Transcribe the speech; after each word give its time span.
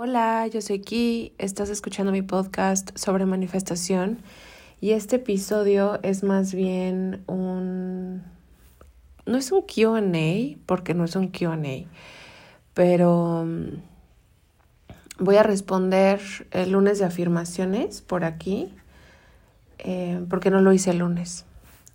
Hola, 0.00 0.46
yo 0.46 0.60
soy 0.60 0.78
Ki, 0.78 1.32
estás 1.38 1.70
escuchando 1.70 2.12
mi 2.12 2.22
podcast 2.22 2.96
sobre 2.96 3.26
manifestación 3.26 4.20
y 4.80 4.92
este 4.92 5.16
episodio 5.16 5.98
es 6.04 6.22
más 6.22 6.54
bien 6.54 7.24
un... 7.26 8.22
no 9.26 9.36
es 9.36 9.50
un 9.50 9.62
QA 9.62 10.56
porque 10.66 10.94
no 10.94 11.04
es 11.04 11.16
un 11.16 11.32
QA, 11.32 11.58
pero 12.74 13.44
mm, 13.44 13.82
voy 15.18 15.34
a 15.34 15.42
responder 15.42 16.20
el 16.52 16.70
lunes 16.70 17.00
de 17.00 17.04
afirmaciones 17.04 18.00
por 18.00 18.22
aquí 18.22 18.72
eh, 19.78 20.24
porque 20.30 20.52
no 20.52 20.60
lo 20.60 20.72
hice 20.72 20.92
el 20.92 20.98
lunes 20.98 21.44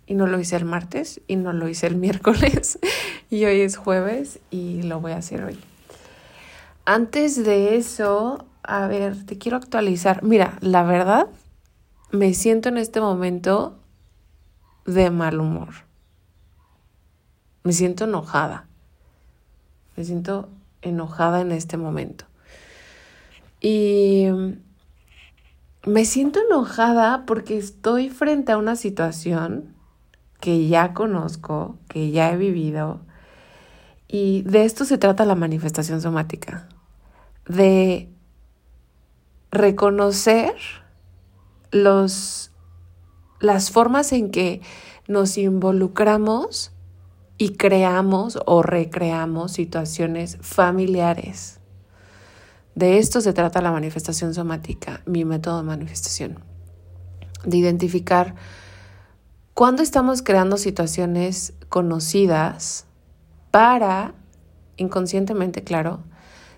y 0.06 0.12
no 0.12 0.26
lo 0.26 0.38
hice 0.38 0.56
el 0.56 0.66
martes 0.66 1.22
y 1.26 1.36
no 1.36 1.54
lo 1.54 1.70
hice 1.70 1.86
el 1.86 1.96
miércoles 2.04 2.78
y 3.30 3.46
hoy 3.46 3.62
es 3.62 3.78
jueves 3.78 4.40
y 4.50 4.82
lo 4.82 5.00
voy 5.00 5.12
a 5.12 5.16
hacer 5.16 5.42
hoy. 5.42 5.58
Antes 6.86 7.42
de 7.42 7.76
eso, 7.76 8.44
a 8.62 8.86
ver, 8.88 9.24
te 9.24 9.38
quiero 9.38 9.56
actualizar. 9.56 10.22
Mira, 10.22 10.58
la 10.60 10.82
verdad, 10.82 11.28
me 12.12 12.34
siento 12.34 12.68
en 12.68 12.76
este 12.76 13.00
momento 13.00 13.78
de 14.84 15.10
mal 15.10 15.40
humor. 15.40 15.70
Me 17.62 17.72
siento 17.72 18.04
enojada. 18.04 18.66
Me 19.96 20.04
siento 20.04 20.50
enojada 20.82 21.40
en 21.40 21.52
este 21.52 21.78
momento. 21.78 22.26
Y 23.62 24.26
me 25.86 26.04
siento 26.04 26.38
enojada 26.40 27.24
porque 27.24 27.56
estoy 27.56 28.10
frente 28.10 28.52
a 28.52 28.58
una 28.58 28.76
situación 28.76 29.74
que 30.38 30.68
ya 30.68 30.92
conozco, 30.92 31.78
que 31.88 32.10
ya 32.10 32.30
he 32.30 32.36
vivido. 32.36 33.00
Y 34.06 34.42
de 34.42 34.66
esto 34.66 34.84
se 34.84 34.98
trata 34.98 35.24
la 35.24 35.34
manifestación 35.34 36.02
somática 36.02 36.68
de 37.46 38.08
reconocer 39.50 40.54
los, 41.70 42.52
las 43.40 43.70
formas 43.70 44.12
en 44.12 44.30
que 44.30 44.62
nos 45.06 45.36
involucramos 45.38 46.72
y 47.36 47.56
creamos 47.56 48.38
o 48.46 48.62
recreamos 48.62 49.52
situaciones 49.52 50.38
familiares. 50.40 51.60
De 52.74 52.98
esto 52.98 53.20
se 53.20 53.32
trata 53.32 53.60
la 53.60 53.70
manifestación 53.70 54.34
somática, 54.34 55.02
mi 55.06 55.24
método 55.24 55.58
de 55.58 55.64
manifestación. 55.64 56.40
De 57.44 57.56
identificar 57.56 58.34
cuándo 59.52 59.82
estamos 59.82 60.22
creando 60.22 60.56
situaciones 60.56 61.54
conocidas 61.68 62.86
para, 63.50 64.14
inconscientemente, 64.76 65.62
claro, 65.62 66.02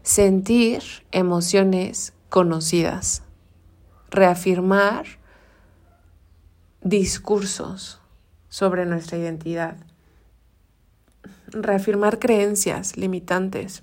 sentir 0.06 0.84
emociones 1.10 2.12
conocidas, 2.28 3.24
reafirmar 4.08 5.04
discursos 6.80 8.00
sobre 8.48 8.86
nuestra 8.86 9.18
identidad, 9.18 9.76
reafirmar 11.48 12.20
creencias 12.20 12.96
limitantes. 12.96 13.82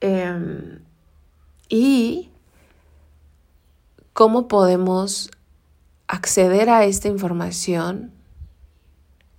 Em, 0.00 0.80
y 1.68 2.30
cómo 4.14 4.48
podemos 4.48 5.30
acceder 6.06 6.70
a 6.70 6.86
esta 6.86 7.08
información 7.08 8.12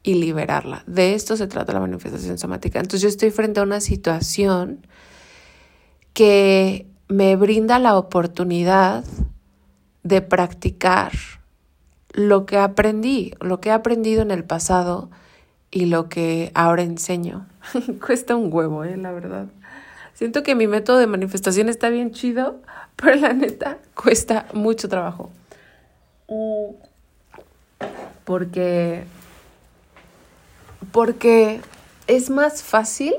y 0.04 0.16
liberarla. 0.16 0.84
De 0.88 1.14
esto 1.14 1.36
se 1.36 1.48
trata 1.48 1.74
la 1.74 1.80
manifestación 1.80 2.38
somática. 2.38 2.80
Entonces 2.80 3.02
yo 3.02 3.10
estoy 3.10 3.32
frente 3.32 3.60
a 3.60 3.64
una 3.64 3.82
situación 3.82 4.86
que 6.14 6.88
me 7.08 7.36
brinda 7.36 7.80
la 7.80 7.98
oportunidad 7.98 9.04
de 10.04 10.22
practicar 10.22 11.12
lo 12.12 12.46
que 12.46 12.58
aprendí, 12.58 13.34
lo 13.40 13.60
que 13.60 13.70
he 13.70 13.72
aprendido 13.72 14.22
en 14.22 14.32
el 14.32 14.44
pasado 14.44 15.10
y 15.72 15.86
lo 15.86 16.10
que 16.10 16.52
ahora 16.56 16.84
enseño. 16.84 17.48
Cuesta 18.06 18.36
un 18.36 18.52
huevo, 18.52 18.84
eh, 18.84 18.98
la 18.98 19.12
verdad. 19.12 19.48
Siento 20.14 20.44
que 20.44 20.56
mi 20.56 20.68
método 20.68 20.98
de 20.98 21.08
manifestación 21.08 21.70
está 21.70 21.90
bien 21.90 22.12
chido, 22.12 22.62
pero 22.96 23.16
la 23.16 23.34
neta 23.34 23.78
cuesta 23.96 24.48
mucho 24.54 24.90
trabajo. 24.90 25.30
Mm. 26.28 26.76
Porque 28.26 29.06
porque 30.92 31.62
es 32.08 32.30
más 32.30 32.64
fácil 32.64 33.14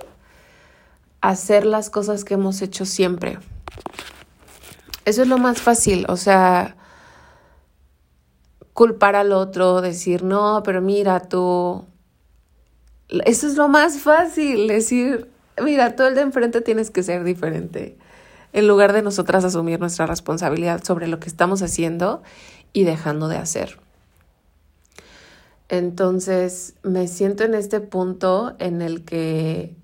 hacer 1.20 1.66
las 1.66 1.90
cosas 1.90 2.24
que 2.24 2.34
hemos 2.34 2.62
hecho 2.62 2.84
siempre. 2.84 3.38
Eso 5.04 5.22
es 5.22 5.28
lo 5.28 5.38
más 5.38 5.60
fácil, 5.60 6.06
o 6.08 6.16
sea, 6.16 6.76
culpar 8.72 9.16
al 9.16 9.32
otro, 9.32 9.80
decir, 9.80 10.22
no, 10.22 10.62
pero 10.64 10.80
mira 10.80 11.20
tú, 11.20 11.84
eso 13.24 13.46
es 13.46 13.56
lo 13.56 13.68
más 13.68 13.98
fácil, 13.98 14.68
decir, 14.68 15.28
mira, 15.62 15.96
tú 15.96 16.04
el 16.04 16.14
de 16.14 16.22
enfrente 16.22 16.60
tienes 16.60 16.90
que 16.90 17.02
ser 17.02 17.24
diferente, 17.24 17.96
en 18.52 18.68
lugar 18.68 18.92
de 18.92 19.02
nosotras 19.02 19.44
asumir 19.44 19.80
nuestra 19.80 20.06
responsabilidad 20.06 20.82
sobre 20.84 21.08
lo 21.08 21.18
que 21.18 21.28
estamos 21.28 21.62
haciendo 21.62 22.22
y 22.72 22.84
dejando 22.84 23.28
de 23.28 23.36
hacer. 23.36 23.78
Entonces 25.70 26.74
me 26.82 27.06
siento 27.06 27.44
en 27.44 27.54
este 27.54 27.80
punto 27.80 28.56
en 28.58 28.82
el 28.82 29.04
que 29.04 29.76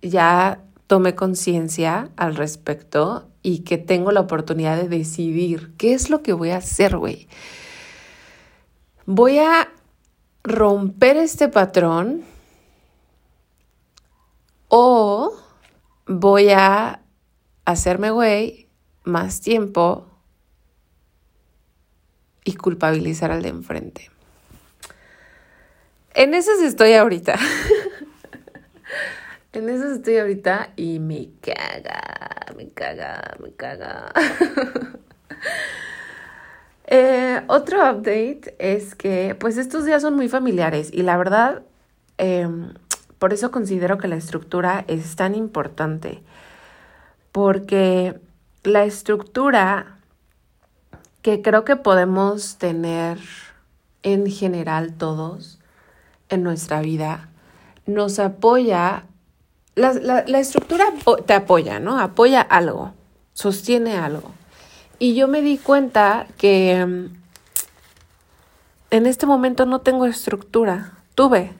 ya 0.00 0.64
tomé 0.86 1.14
conciencia 1.14 2.10
al 2.16 2.36
respecto 2.36 3.28
y 3.42 3.58
que 3.58 3.76
tengo 3.76 4.12
la 4.12 4.20
oportunidad 4.20 4.78
de 4.80 4.88
decidir 4.88 5.74
qué 5.76 5.92
es 5.92 6.08
lo 6.08 6.22
que 6.22 6.32
voy 6.32 6.50
a 6.50 6.56
hacer, 6.56 6.96
güey. 6.96 7.28
Voy 9.04 9.38
a 9.38 9.68
romper 10.42 11.18
este 11.18 11.50
patrón 11.50 12.22
o 14.68 15.34
voy 16.06 16.48
a 16.48 17.02
hacerme 17.66 18.10
güey 18.10 18.70
más 19.04 19.42
tiempo 19.42 20.06
y 22.42 22.54
culpabilizar 22.54 23.30
al 23.30 23.42
de 23.42 23.50
enfrente. 23.50 24.09
En 26.14 26.34
esas 26.34 26.60
estoy 26.60 26.94
ahorita. 26.94 27.34
en 29.52 29.68
esas 29.68 29.92
estoy 29.92 30.18
ahorita 30.18 30.70
y 30.76 30.98
me 30.98 31.28
caga, 31.40 32.00
me 32.56 32.68
caga, 32.70 33.36
me 33.42 33.52
caga. 33.52 34.12
Eh, 36.92 37.40
otro 37.46 37.88
update 37.88 38.56
es 38.58 38.96
que 38.96 39.36
pues 39.38 39.58
estos 39.58 39.84
días 39.84 40.02
son 40.02 40.16
muy 40.16 40.28
familiares 40.28 40.90
y 40.92 41.02
la 41.02 41.16
verdad 41.16 41.62
em, 42.18 42.74
por 43.20 43.32
eso 43.32 43.52
considero 43.52 43.96
que 43.96 44.08
la 44.08 44.16
estructura 44.16 44.84
es 44.88 45.14
tan 45.14 45.36
importante 45.36 46.20
porque 47.30 48.18
la 48.64 48.82
estructura 48.82 49.98
que 51.22 51.42
creo 51.42 51.64
que 51.64 51.76
podemos 51.76 52.58
tener 52.58 53.18
en 54.02 54.26
general 54.26 54.94
todos 54.94 55.59
en 56.30 56.42
nuestra 56.42 56.80
vida 56.80 57.28
nos 57.86 58.18
apoya, 58.18 59.04
la, 59.74 59.92
la, 59.92 60.38
estructura 60.38 60.86
te 61.26 61.34
apoya, 61.34 61.80
¿no? 61.80 61.98
Apoya 61.98 62.40
algo, 62.40 62.92
sostiene 63.32 63.96
algo. 63.96 64.30
Y 64.98 65.14
yo 65.14 65.28
me 65.28 65.42
di 65.42 65.58
cuenta 65.58 66.26
que 66.38 66.84
mm, 66.86 67.06
en 68.90 69.06
este 69.06 69.26
momento 69.26 69.66
no 69.66 69.80
tengo 69.80 70.06
estructura. 70.06 70.92
Tuve 71.14 71.52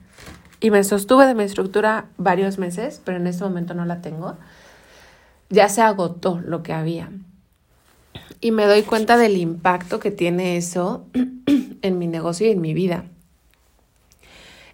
y 0.59 0.71
me 0.71 0.83
sostuve 0.83 1.25
de 1.25 1.35
mi 1.35 1.43
estructura 1.43 2.05
varios 2.17 2.57
meses, 2.57 3.01
pero 3.03 3.17
en 3.17 3.27
este 3.27 3.43
momento 3.43 3.73
no 3.73 3.85
la 3.85 4.01
tengo. 4.01 4.37
Ya 5.49 5.67
se 5.69 5.81
agotó 5.81 6.39
lo 6.43 6.63
que 6.63 6.73
había. 6.73 7.11
Y 8.39 8.51
me 8.51 8.65
doy 8.65 8.83
cuenta 8.83 9.17
del 9.17 9.37
impacto 9.37 9.99
que 9.99 10.11
tiene 10.11 10.57
eso 10.57 11.05
en 11.81 11.97
mi 11.97 12.07
negocio 12.07 12.47
y 12.47 12.51
en 12.51 12.61
mi 12.61 12.73
vida 12.73 13.05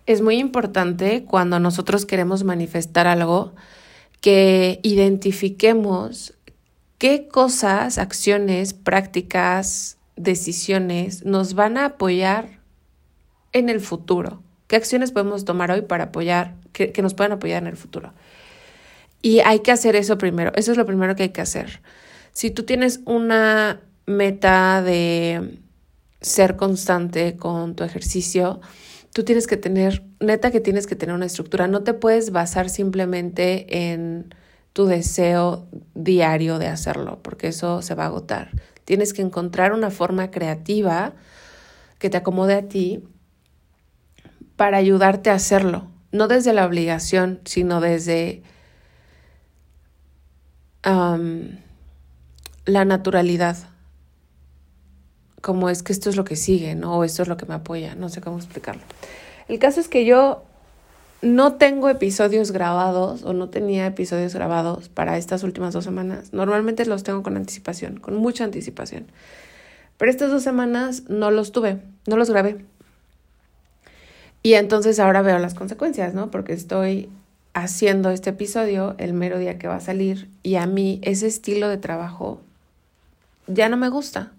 es 0.07 0.21
muy 0.21 0.39
importante 0.39 1.25
cuando 1.25 1.59
nosotros 1.59 2.05
queremos 2.05 2.43
manifestar 2.43 3.07
algo 3.07 3.53
que 4.21 4.79
identifiquemos 4.81 6.33
qué 6.97 7.27
cosas, 7.27 7.97
acciones, 7.97 8.73
prácticas, 8.73 9.97
decisiones 10.15 11.25
nos 11.25 11.53
van 11.53 11.77
a 11.77 11.85
apoyar 11.85 12.61
en 13.51 13.69
el 13.69 13.81
futuro. 13.81 14.41
¿Qué 14.67 14.77
acciones 14.77 15.11
podemos 15.11 15.45
tomar 15.45 15.71
hoy 15.71 15.81
para 15.81 16.05
apoyar, 16.05 16.55
que, 16.71 16.91
que 16.91 17.01
nos 17.01 17.13
puedan 17.13 17.33
apoyar 17.33 17.61
en 17.61 17.67
el 17.67 17.77
futuro? 17.77 18.13
Y 19.21 19.39
hay 19.41 19.59
que 19.59 19.71
hacer 19.71 19.95
eso 19.97 20.17
primero. 20.17 20.51
Eso 20.55 20.71
es 20.71 20.77
lo 20.77 20.85
primero 20.85 21.15
que 21.15 21.23
hay 21.23 21.29
que 21.29 21.41
hacer. 21.41 21.81
Si 22.31 22.49
tú 22.49 22.63
tienes 22.63 23.01
una 23.05 23.81
meta 24.05 24.81
de 24.81 25.59
ser 26.21 26.55
constante 26.55 27.35
con 27.35 27.75
tu 27.75 27.83
ejercicio, 27.83 28.61
tú 29.13 29.23
tienes 29.23 29.47
que 29.47 29.57
tener, 29.57 30.03
neta 30.19 30.51
que 30.51 30.59
tienes 30.59 30.87
que 30.87 30.95
tener 30.95 31.15
una 31.15 31.25
estructura, 31.25 31.67
no 31.67 31.83
te 31.83 31.93
puedes 31.93 32.31
basar 32.31 32.69
simplemente 32.69 33.91
en 33.91 34.33
tu 34.73 34.85
deseo 34.85 35.67
diario 35.95 36.59
de 36.59 36.67
hacerlo, 36.67 37.19
porque 37.23 37.47
eso 37.47 37.81
se 37.81 37.95
va 37.95 38.03
a 38.03 38.07
agotar. 38.07 38.51
Tienes 38.85 39.13
que 39.13 39.21
encontrar 39.21 39.73
una 39.73 39.89
forma 39.89 40.29
creativa 40.29 41.13
que 41.97 42.09
te 42.09 42.17
acomode 42.17 42.53
a 42.53 42.67
ti 42.67 43.03
para 44.55 44.77
ayudarte 44.77 45.29
a 45.29 45.33
hacerlo, 45.33 45.87
no 46.11 46.27
desde 46.27 46.53
la 46.53 46.65
obligación, 46.65 47.41
sino 47.45 47.81
desde 47.81 48.43
la 50.83 52.85
naturalidad. 52.85 53.57
Como 55.41 55.69
es 55.69 55.83
que 55.83 55.93
esto 55.93 56.09
es 56.09 56.15
lo 56.15 56.23
que 56.23 56.35
sigue, 56.35 56.75
¿no? 56.75 56.97
O 56.97 57.03
esto 57.03 57.21
es 57.21 57.27
lo 57.27 57.37
que 57.37 57.45
me 57.45 57.53
apoya, 57.53 57.95
no 57.95 58.09
sé 58.09 58.21
cómo 58.21 58.37
explicarlo. 58.37 58.81
El 59.47 59.59
caso 59.59 59.79
es 59.79 59.87
que 59.87 60.05
yo 60.05 60.43
no 61.21 61.53
tengo 61.53 61.89
episodios 61.89 62.51
grabados 62.51 63.23
o 63.23 63.33
no 63.33 63.49
tenía 63.49 63.87
episodios 63.87 64.33
grabados 64.33 64.89
para 64.89 65.17
estas 65.17 65.43
últimas 65.43 65.73
dos 65.73 65.83
semanas. 65.83 66.33
Normalmente 66.33 66.85
los 66.85 67.03
tengo 67.03 67.23
con 67.23 67.37
anticipación, 67.37 67.99
con 67.99 68.15
mucha 68.15 68.43
anticipación. 68.43 69.07
Pero 69.97 70.11
estas 70.11 70.29
dos 70.29 70.43
semanas 70.43 71.03
no 71.09 71.31
los 71.31 71.51
tuve, 71.51 71.79
no 72.05 72.17
los 72.17 72.29
grabé. 72.29 72.63
Y 74.43 74.53
entonces 74.53 74.99
ahora 74.99 75.21
veo 75.23 75.39
las 75.39 75.55
consecuencias, 75.55 76.13
¿no? 76.13 76.29
Porque 76.29 76.53
estoy 76.53 77.09
haciendo 77.53 78.11
este 78.11 78.29
episodio 78.29 78.93
el 78.99 79.13
mero 79.13 79.39
día 79.39 79.57
que 79.57 79.67
va 79.67 79.77
a 79.77 79.81
salir 79.81 80.29
y 80.43 80.55
a 80.55 80.67
mí 80.67 80.99
ese 81.01 81.25
estilo 81.25 81.69
de 81.69 81.77
trabajo 81.77 82.39
ya 83.47 83.67
no 83.67 83.77
me 83.77 83.89
gusta. 83.89 84.31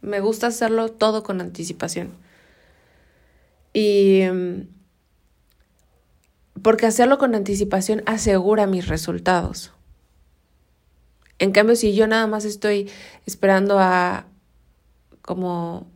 Me 0.00 0.20
gusta 0.20 0.48
hacerlo 0.48 0.90
todo 0.90 1.22
con 1.22 1.40
anticipación. 1.40 2.12
Y 3.72 4.22
mm, 4.30 4.68
porque 6.62 6.86
hacerlo 6.86 7.18
con 7.18 7.34
anticipación 7.34 8.02
asegura 8.06 8.66
mis 8.66 8.88
resultados. 8.88 9.72
En 11.38 11.52
cambio, 11.52 11.76
si 11.76 11.94
yo 11.94 12.06
nada 12.06 12.26
más 12.26 12.44
estoy 12.44 12.90
esperando 13.26 13.78
a 13.78 14.26
como 15.22 15.86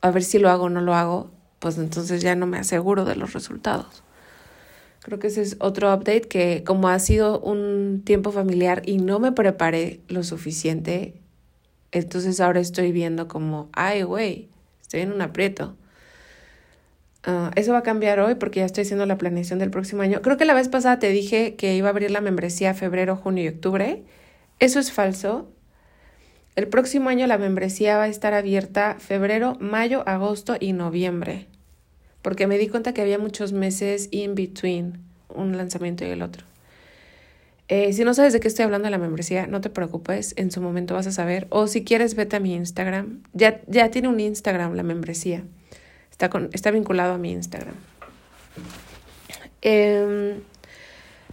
a 0.00 0.10
ver 0.10 0.24
si 0.24 0.38
lo 0.38 0.48
hago 0.48 0.64
o 0.64 0.68
no 0.68 0.80
lo 0.80 0.94
hago, 0.94 1.30
pues 1.58 1.78
entonces 1.78 2.22
ya 2.22 2.34
no 2.34 2.46
me 2.46 2.58
aseguro 2.58 3.04
de 3.04 3.16
los 3.16 3.32
resultados. 3.32 4.02
Creo 5.00 5.18
que 5.18 5.28
ese 5.28 5.42
es 5.42 5.56
otro 5.60 5.92
update 5.92 6.22
que 6.22 6.64
como 6.64 6.88
ha 6.88 6.98
sido 6.98 7.40
un 7.40 8.02
tiempo 8.04 8.32
familiar 8.32 8.82
y 8.84 8.98
no 8.98 9.20
me 9.20 9.32
preparé 9.32 10.00
lo 10.08 10.22
suficiente, 10.22 11.20
entonces 11.92 12.40
ahora 12.40 12.60
estoy 12.60 12.92
viendo 12.92 13.28
como, 13.28 13.68
ay, 13.72 14.02
güey, 14.02 14.48
estoy 14.80 15.00
en 15.00 15.12
un 15.12 15.22
aprieto. 15.22 15.76
Ah, 17.24 17.50
eso 17.56 17.72
va 17.72 17.78
a 17.78 17.82
cambiar 17.82 18.20
hoy 18.20 18.36
porque 18.36 18.60
ya 18.60 18.66
estoy 18.66 18.82
haciendo 18.82 19.06
la 19.06 19.18
planeación 19.18 19.58
del 19.58 19.70
próximo 19.70 20.02
año. 20.02 20.22
Creo 20.22 20.36
que 20.36 20.44
la 20.44 20.54
vez 20.54 20.68
pasada 20.68 20.98
te 20.98 21.10
dije 21.10 21.56
que 21.56 21.74
iba 21.74 21.88
a 21.88 21.90
abrir 21.90 22.10
la 22.10 22.20
membresía 22.20 22.74
febrero, 22.74 23.16
junio 23.16 23.44
y 23.44 23.48
octubre. 23.48 24.02
Eso 24.60 24.78
es 24.80 24.92
falso. 24.92 25.48
El 26.56 26.68
próximo 26.68 27.08
año 27.08 27.26
la 27.26 27.38
membresía 27.38 27.96
va 27.96 28.04
a 28.04 28.08
estar 28.08 28.34
abierta 28.34 28.96
febrero, 28.98 29.56
mayo, 29.60 30.02
agosto 30.06 30.56
y 30.58 30.72
noviembre 30.72 31.46
porque 32.22 32.46
me 32.46 32.58
di 32.58 32.68
cuenta 32.68 32.92
que 32.92 33.02
había 33.02 33.18
muchos 33.18 33.52
meses 33.52 34.08
in 34.10 34.34
between 34.34 34.98
un 35.28 35.56
lanzamiento 35.56 36.04
y 36.04 36.08
el 36.08 36.22
otro. 36.22 36.44
Eh, 37.68 37.92
si 37.92 38.02
no 38.02 38.14
sabes 38.14 38.32
de 38.32 38.40
qué 38.40 38.48
estoy 38.48 38.64
hablando 38.64 38.86
de 38.86 38.90
la 38.90 38.98
membresía, 38.98 39.46
no 39.46 39.60
te 39.60 39.68
preocupes, 39.68 40.32
en 40.36 40.50
su 40.50 40.62
momento 40.62 40.94
vas 40.94 41.06
a 41.06 41.12
saber. 41.12 41.46
O 41.50 41.66
si 41.66 41.84
quieres, 41.84 42.14
vete 42.14 42.36
a 42.36 42.40
mi 42.40 42.54
Instagram. 42.54 43.22
Ya, 43.34 43.60
ya 43.66 43.90
tiene 43.90 44.08
un 44.08 44.18
Instagram 44.20 44.74
la 44.74 44.82
membresía. 44.82 45.44
Está, 46.10 46.30
con, 46.30 46.48
está 46.52 46.70
vinculado 46.70 47.14
a 47.14 47.18
mi 47.18 47.30
Instagram. 47.30 47.74
Em, 49.60 50.40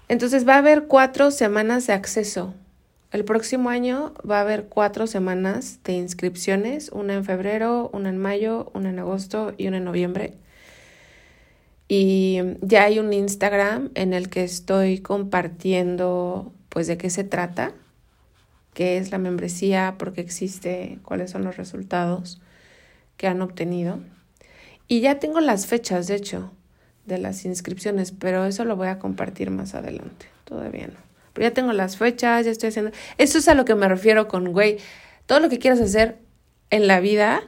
entonces 0.09 0.47
va 0.47 0.55
a 0.55 0.57
haber 0.57 0.87
cuatro 0.87 1.31
semanas 1.31 1.87
de 1.87 1.93
acceso. 1.93 2.53
El 3.11 3.23
próximo 3.23 3.69
año 3.69 4.13
va 4.29 4.39
a 4.39 4.41
haber 4.41 4.65
cuatro 4.65 5.07
semanas 5.07 5.79
de 5.85 5.93
inscripciones, 5.93 6.89
una 6.89 7.13
en 7.13 7.23
febrero, 7.23 7.89
una 7.93 8.09
en 8.09 8.17
mayo, 8.17 8.71
una 8.73 8.89
en 8.89 8.99
agosto 8.99 9.53
y 9.57 9.69
una 9.69 9.77
en 9.77 9.85
noviembre. 9.85 10.33
Y 11.87 12.39
ya 12.61 12.83
hay 12.83 12.99
un 12.99 13.13
Instagram 13.13 13.91
en 13.93 14.13
el 14.13 14.29
que 14.29 14.43
estoy 14.43 14.99
compartiendo 14.99 16.51
pues 16.69 16.87
de 16.87 16.97
qué 16.97 17.09
se 17.09 17.23
trata, 17.23 17.73
qué 18.73 18.97
es 18.97 19.11
la 19.11 19.17
membresía, 19.17 19.95
por 19.97 20.11
qué 20.11 20.21
existe, 20.21 20.99
cuáles 21.03 21.31
son 21.31 21.43
los 21.43 21.57
resultados 21.57 22.41
que 23.17 23.27
han 23.27 23.41
obtenido. 23.41 23.99
Y 24.87 25.01
ya 25.01 25.19
tengo 25.19 25.39
las 25.39 25.67
fechas, 25.67 26.07
de 26.07 26.15
hecho, 26.15 26.51
de 27.05 27.17
las 27.17 27.45
inscripciones, 27.45 28.11
pero 28.11 28.45
eso 28.45 28.65
lo 28.65 28.75
voy 28.75 28.87
a 28.87 28.99
compartir 28.99 29.49
más 29.51 29.75
adelante. 29.75 30.27
Todavía 30.43 30.87
no. 30.87 30.99
Pero 31.33 31.49
ya 31.49 31.53
tengo 31.53 31.73
las 31.73 31.97
fechas, 31.97 32.45
ya 32.45 32.51
estoy 32.51 32.69
haciendo... 32.69 32.91
Eso 33.17 33.37
es 33.37 33.47
a 33.47 33.55
lo 33.55 33.65
que 33.65 33.75
me 33.75 33.87
refiero 33.87 34.27
con, 34.27 34.51
güey, 34.51 34.77
todo 35.25 35.39
lo 35.39 35.49
que 35.49 35.59
quieras 35.59 35.81
hacer 35.81 36.17
en 36.69 36.87
la 36.87 36.99
vida, 36.99 37.43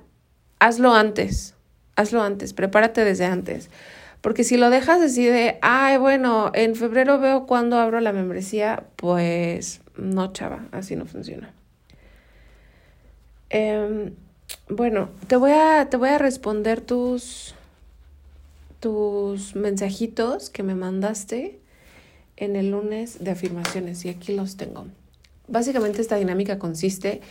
hazlo 0.60 0.94
antes. 0.94 1.56
Hazlo 1.96 2.22
antes, 2.22 2.54
prepárate 2.54 3.04
desde 3.04 3.26
antes. 3.26 3.70
Porque 4.22 4.44
si 4.44 4.58
lo 4.58 4.70
dejas 4.70 5.02
así 5.02 5.26
de, 5.26 5.58
ay, 5.62 5.98
bueno, 5.98 6.52
en 6.54 6.76
febrero 6.76 7.20
veo 7.20 7.46
cuándo 7.46 7.78
abro 7.78 8.00
la 8.00 8.14
membresía, 8.14 8.84
pues 8.96 9.82
no, 9.96 10.34
chava, 10.34 10.66
así 10.72 10.96
no 10.96 11.06
funciona. 11.06 11.54
Em, 13.50 14.14
bueno, 14.70 15.10
te 15.28 15.36
voy 15.36 15.52
a, 15.52 15.88
te 15.90 15.98
voy 15.98 16.10
a 16.10 16.18
responder 16.18 16.82
tus, 16.82 17.56
tus 18.80 19.56
mensajitos 19.56 20.50
que 20.50 20.64
me 20.64 20.76
mandaste 20.76 21.60
en 22.36 22.56
el 22.56 22.72
lunes 22.72 23.24
de 23.24 23.32
afirmaciones 23.32 24.04
y 24.06 24.10
aquí 24.10 24.34
los 24.34 24.58
tengo. 24.58 24.88
Básicamente 25.48 26.02
esta 26.02 26.18
dinámica 26.18 26.60
consiste 26.60 27.22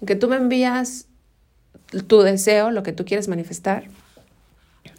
en 0.00 0.06
que 0.06 0.16
tú 0.16 0.28
me 0.28 0.36
envías 0.36 1.06
tu 2.06 2.20
deseo, 2.20 2.70
lo 2.70 2.82
que 2.82 2.92
tú 2.92 3.04
quieres 3.04 3.28
manifestar, 3.28 3.84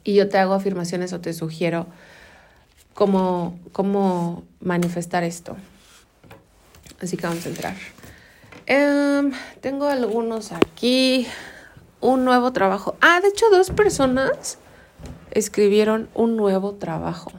y 0.08 0.14
yo 0.14 0.30
te 0.30 0.38
hago 0.38 0.54
afirmaciones 0.54 1.12
o 1.12 1.20
te 1.20 1.34
sugiero 1.34 1.86
cómo, 2.94 3.60
cómo 3.74 4.46
manifestar 4.62 5.26
esto. 5.26 5.58
Así 7.02 7.18
que 7.18 7.28
vamos 7.28 7.46
a 7.46 7.50
entrar. 7.50 7.76
Em, 8.66 9.34
tengo 9.60 9.88
algunos 9.88 10.54
aquí. 10.54 11.28
Un 12.00 12.24
nuevo 12.24 12.54
trabajo. 12.54 12.96
Ah, 13.02 13.20
de 13.20 13.28
hecho, 13.28 13.50
dos 13.50 13.72
personas 13.72 14.60
escribieron 15.32 16.10
un 16.14 16.38
nuevo 16.38 16.76
trabajo. 16.76 17.34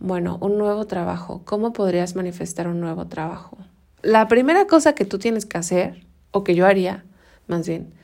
Bueno, 0.00 0.38
un 0.40 0.58
nuevo 0.58 0.88
trabajo. 0.88 1.42
¿Cómo 1.44 1.72
podrías 1.72 2.16
manifestar 2.16 2.66
un 2.66 2.80
nuevo 2.80 3.06
trabajo? 3.06 3.58
La 4.02 4.26
primera 4.26 4.66
cosa 4.66 4.96
que 4.96 5.04
tú 5.04 5.20
tienes 5.20 5.46
que 5.46 5.58
hacer, 5.58 6.04
o 6.32 6.42
que 6.42 6.56
yo 6.56 6.66
haría, 6.66 7.04
más 7.46 7.68
bien, 7.68 7.94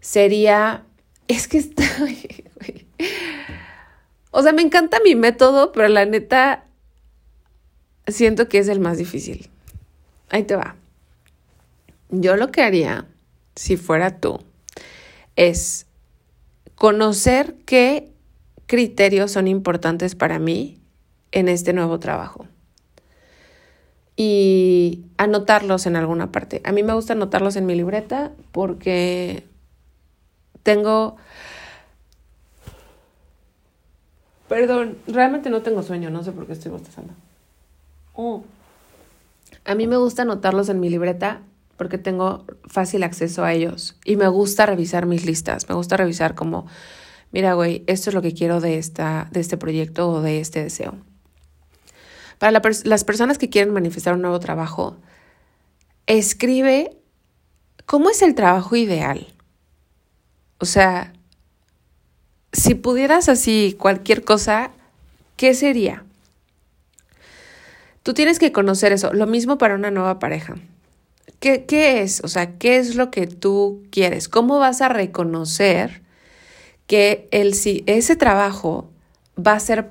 sería 0.00 0.82
es 1.28 1.48
que 1.48 1.58
está... 1.58 1.84
o 4.30 4.42
sea, 4.42 4.52
me 4.52 4.62
encanta 4.62 4.98
mi 5.04 5.14
método, 5.14 5.72
pero 5.72 5.88
la 5.88 6.04
neta 6.04 6.64
siento 8.06 8.48
que 8.48 8.58
es 8.58 8.68
el 8.68 8.80
más 8.80 8.98
difícil. 8.98 9.48
Ahí 10.30 10.44
te 10.44 10.56
va. 10.56 10.76
Yo 12.10 12.36
lo 12.36 12.50
que 12.50 12.62
haría, 12.62 13.06
si 13.54 13.76
fuera 13.76 14.18
tú, 14.18 14.40
es 15.36 15.86
conocer 16.74 17.56
qué 17.66 18.10
criterios 18.66 19.32
son 19.32 19.48
importantes 19.48 20.14
para 20.14 20.38
mí 20.38 20.80
en 21.32 21.48
este 21.48 21.72
nuevo 21.72 21.98
trabajo 21.98 22.46
y 24.16 25.04
anotarlos 25.16 25.86
en 25.86 25.96
alguna 25.96 26.30
parte. 26.30 26.60
A 26.64 26.72
mí 26.72 26.82
me 26.82 26.94
gusta 26.94 27.14
anotarlos 27.14 27.56
en 27.56 27.66
mi 27.66 27.74
libreta 27.74 28.32
porque 28.52 29.44
tengo... 30.62 31.16
Perdón, 34.48 34.98
realmente 35.06 35.50
no 35.50 35.62
tengo 35.62 35.82
sueño, 35.82 36.10
no 36.10 36.22
sé 36.22 36.32
por 36.32 36.46
qué 36.46 36.52
estoy 36.52 36.70
bostezando. 36.70 37.14
Oh. 38.12 38.44
A 39.64 39.74
mí 39.74 39.86
me 39.86 39.96
gusta 39.96 40.22
anotarlos 40.22 40.68
en 40.68 40.80
mi 40.80 40.90
libreta 40.90 41.40
porque 41.76 41.98
tengo 41.98 42.44
fácil 42.66 43.02
acceso 43.02 43.44
a 43.44 43.52
ellos 43.52 43.96
y 44.04 44.16
me 44.16 44.28
gusta 44.28 44.66
revisar 44.66 45.06
mis 45.06 45.24
listas, 45.24 45.68
me 45.68 45.74
gusta 45.74 45.96
revisar 45.96 46.34
como, 46.34 46.66
mira, 47.32 47.54
güey, 47.54 47.82
esto 47.86 48.10
es 48.10 48.14
lo 48.14 48.22
que 48.22 48.34
quiero 48.34 48.60
de, 48.60 48.78
esta, 48.78 49.28
de 49.32 49.40
este 49.40 49.56
proyecto 49.56 50.08
o 50.10 50.20
de 50.20 50.40
este 50.40 50.62
deseo. 50.62 50.94
Para 52.38 52.60
las 52.84 53.04
personas 53.04 53.38
que 53.38 53.48
quieren 53.48 53.72
manifestar 53.72 54.14
un 54.14 54.22
nuevo 54.22 54.38
trabajo, 54.40 54.98
escribe 56.06 56.98
cómo 57.86 58.10
es 58.10 58.22
el 58.22 58.34
trabajo 58.34 58.76
ideal. 58.76 59.28
O 60.58 60.66
sea, 60.66 61.12
si 62.54 62.74
pudieras 62.74 63.28
así 63.28 63.76
cualquier 63.78 64.24
cosa, 64.24 64.70
¿qué 65.36 65.54
sería? 65.54 66.04
Tú 68.02 68.14
tienes 68.14 68.38
que 68.38 68.52
conocer 68.52 68.92
eso. 68.92 69.12
Lo 69.12 69.26
mismo 69.26 69.58
para 69.58 69.74
una 69.74 69.90
nueva 69.90 70.18
pareja. 70.18 70.54
¿Qué, 71.40 71.66
¿Qué, 71.66 72.00
es? 72.00 72.22
O 72.24 72.28
sea, 72.28 72.58
¿qué 72.58 72.78
es 72.78 72.96
lo 72.96 73.10
que 73.10 73.26
tú 73.26 73.82
quieres? 73.90 74.28
¿Cómo 74.28 74.58
vas 74.58 74.80
a 74.80 74.88
reconocer 74.88 76.02
que 76.86 77.28
el, 77.30 77.54
si, 77.54 77.82
ese 77.86 78.16
trabajo 78.16 78.90
va 79.36 79.52
a 79.52 79.60
ser 79.60 79.90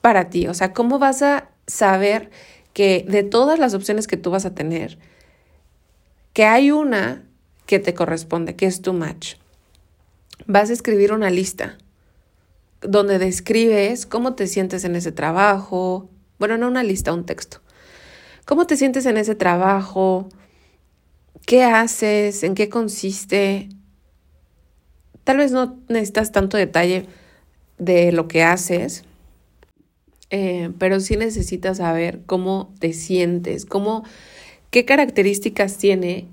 para 0.00 0.30
ti? 0.30 0.48
O 0.48 0.54
sea, 0.54 0.72
¿cómo 0.72 0.98
vas 0.98 1.22
a 1.22 1.48
saber 1.68 2.30
que 2.72 3.04
de 3.08 3.22
todas 3.22 3.58
las 3.58 3.74
opciones 3.74 4.06
que 4.06 4.16
tú 4.16 4.30
vas 4.30 4.46
a 4.46 4.54
tener, 4.54 4.98
que 6.32 6.44
hay 6.44 6.70
una 6.70 7.24
que 7.66 7.78
te 7.78 7.92
corresponde, 7.92 8.56
que 8.56 8.66
es 8.66 8.82
tu 8.82 8.92
match. 8.92 9.34
Vas 10.46 10.70
a 10.70 10.72
escribir 10.72 11.12
una 11.12 11.28
lista 11.30 11.76
donde 12.80 13.18
describes 13.18 14.06
cómo 14.06 14.34
te 14.34 14.46
sientes 14.46 14.84
en 14.84 14.96
ese 14.96 15.12
trabajo, 15.12 16.08
bueno, 16.38 16.56
no 16.58 16.68
una 16.68 16.82
lista, 16.82 17.12
un 17.12 17.26
texto. 17.26 17.60
¿Cómo 18.44 18.66
te 18.66 18.76
sientes 18.76 19.04
en 19.06 19.16
ese 19.16 19.34
trabajo? 19.34 20.28
¿Qué 21.44 21.64
haces? 21.64 22.42
¿En 22.44 22.54
qué 22.54 22.68
consiste? 22.68 23.68
Tal 25.24 25.38
vez 25.38 25.52
no 25.52 25.78
necesitas 25.88 26.32
tanto 26.32 26.56
detalle 26.56 27.06
de 27.78 28.12
lo 28.12 28.28
que 28.28 28.42
haces, 28.42 29.04
eh, 30.30 30.70
pero 30.78 31.00
sí 31.00 31.16
necesitas 31.16 31.78
saber 31.78 32.20
cómo 32.26 32.72
te 32.78 32.92
sientes, 32.92 33.64
cómo, 33.64 34.04
qué 34.70 34.84
características 34.84 35.76
tiene 35.78 36.26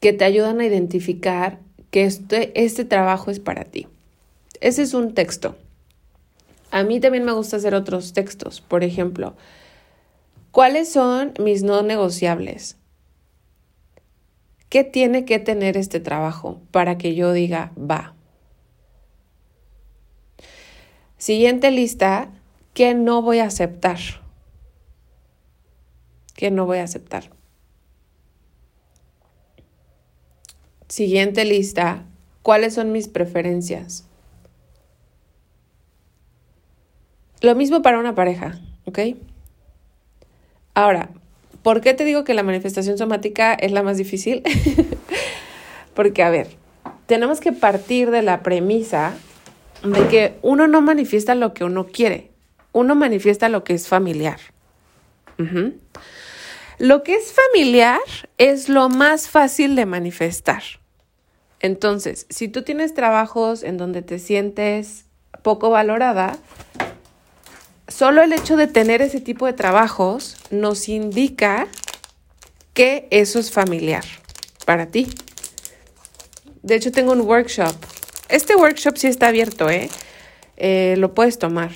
que 0.00 0.12
te 0.12 0.24
ayudan 0.24 0.60
a 0.60 0.66
identificar 0.66 1.60
que 1.90 2.04
este, 2.04 2.52
este 2.62 2.84
trabajo 2.84 3.30
es 3.30 3.40
para 3.40 3.64
ti. 3.64 3.86
Ese 4.60 4.82
es 4.82 4.94
un 4.94 5.14
texto. 5.14 5.56
A 6.70 6.84
mí 6.84 7.00
también 7.00 7.24
me 7.24 7.32
gusta 7.32 7.56
hacer 7.56 7.74
otros 7.74 8.12
textos. 8.12 8.60
Por 8.60 8.84
ejemplo, 8.84 9.34
¿cuáles 10.50 10.92
son 10.92 11.32
mis 11.38 11.62
no 11.62 11.82
negociables? 11.82 12.76
¿Qué 14.68 14.84
tiene 14.84 15.24
que 15.24 15.40
tener 15.40 15.76
este 15.76 15.98
trabajo 15.98 16.60
para 16.70 16.96
que 16.96 17.14
yo 17.14 17.32
diga, 17.32 17.72
va? 17.76 18.14
Siguiente 21.18 21.70
lista, 21.70 22.30
¿qué 22.72 22.94
no 22.94 23.20
voy 23.20 23.40
a 23.40 23.46
aceptar? 23.46 23.98
¿Qué 26.34 26.50
no 26.50 26.66
voy 26.66 26.78
a 26.78 26.84
aceptar? 26.84 27.30
Siguiente 30.88 31.44
lista, 31.44 32.06
¿cuáles 32.42 32.74
son 32.74 32.92
mis 32.92 33.08
preferencias? 33.08 34.09
Lo 37.40 37.54
mismo 37.54 37.82
para 37.82 37.98
una 37.98 38.14
pareja, 38.14 38.58
¿ok? 38.84 38.98
Ahora, 40.74 41.10
¿por 41.62 41.80
qué 41.80 41.94
te 41.94 42.04
digo 42.04 42.24
que 42.24 42.34
la 42.34 42.42
manifestación 42.42 42.98
somática 42.98 43.54
es 43.54 43.72
la 43.72 43.82
más 43.82 43.96
difícil? 43.96 44.42
Porque, 45.94 46.22
a 46.22 46.30
ver, 46.30 46.48
tenemos 47.06 47.40
que 47.40 47.52
partir 47.52 48.10
de 48.10 48.22
la 48.22 48.42
premisa 48.42 49.14
de 49.82 50.06
que 50.08 50.38
uno 50.42 50.66
no 50.68 50.80
manifiesta 50.80 51.34
lo 51.34 51.54
que 51.54 51.64
uno 51.64 51.86
quiere, 51.86 52.30
uno 52.72 52.94
manifiesta 52.94 53.48
lo 53.48 53.64
que 53.64 53.74
es 53.74 53.88
familiar. 53.88 54.38
Lo 56.78 57.02
que 57.02 57.14
es 57.14 57.32
familiar 57.32 58.00
es 58.36 58.68
lo 58.68 58.88
más 58.88 59.28
fácil 59.28 59.74
de 59.74 59.86
manifestar. 59.86 60.62
Entonces, 61.60 62.26
si 62.28 62.48
tú 62.48 62.62
tienes 62.62 62.94
trabajos 62.94 63.62
en 63.62 63.76
donde 63.76 64.02
te 64.02 64.18
sientes 64.18 65.06
poco 65.42 65.70
valorada, 65.70 66.38
solo 67.90 68.22
el 68.22 68.32
hecho 68.32 68.56
de 68.56 68.66
tener 68.66 69.02
ese 69.02 69.20
tipo 69.20 69.44
de 69.44 69.52
trabajos 69.52 70.36
nos 70.50 70.88
indica 70.88 71.68
que 72.72 73.06
eso 73.10 73.38
es 73.38 73.50
familiar 73.50 74.04
para 74.64 74.86
ti. 74.86 75.08
De 76.62 76.76
hecho, 76.76 76.92
tengo 76.92 77.12
un 77.12 77.20
workshop. 77.22 77.74
Este 78.28 78.56
workshop 78.56 78.96
sí 78.96 79.08
está 79.08 79.28
abierto, 79.28 79.68
¿eh? 79.68 79.90
eh 80.56 80.94
lo 80.96 81.12
puedes 81.12 81.38
tomar. 81.38 81.72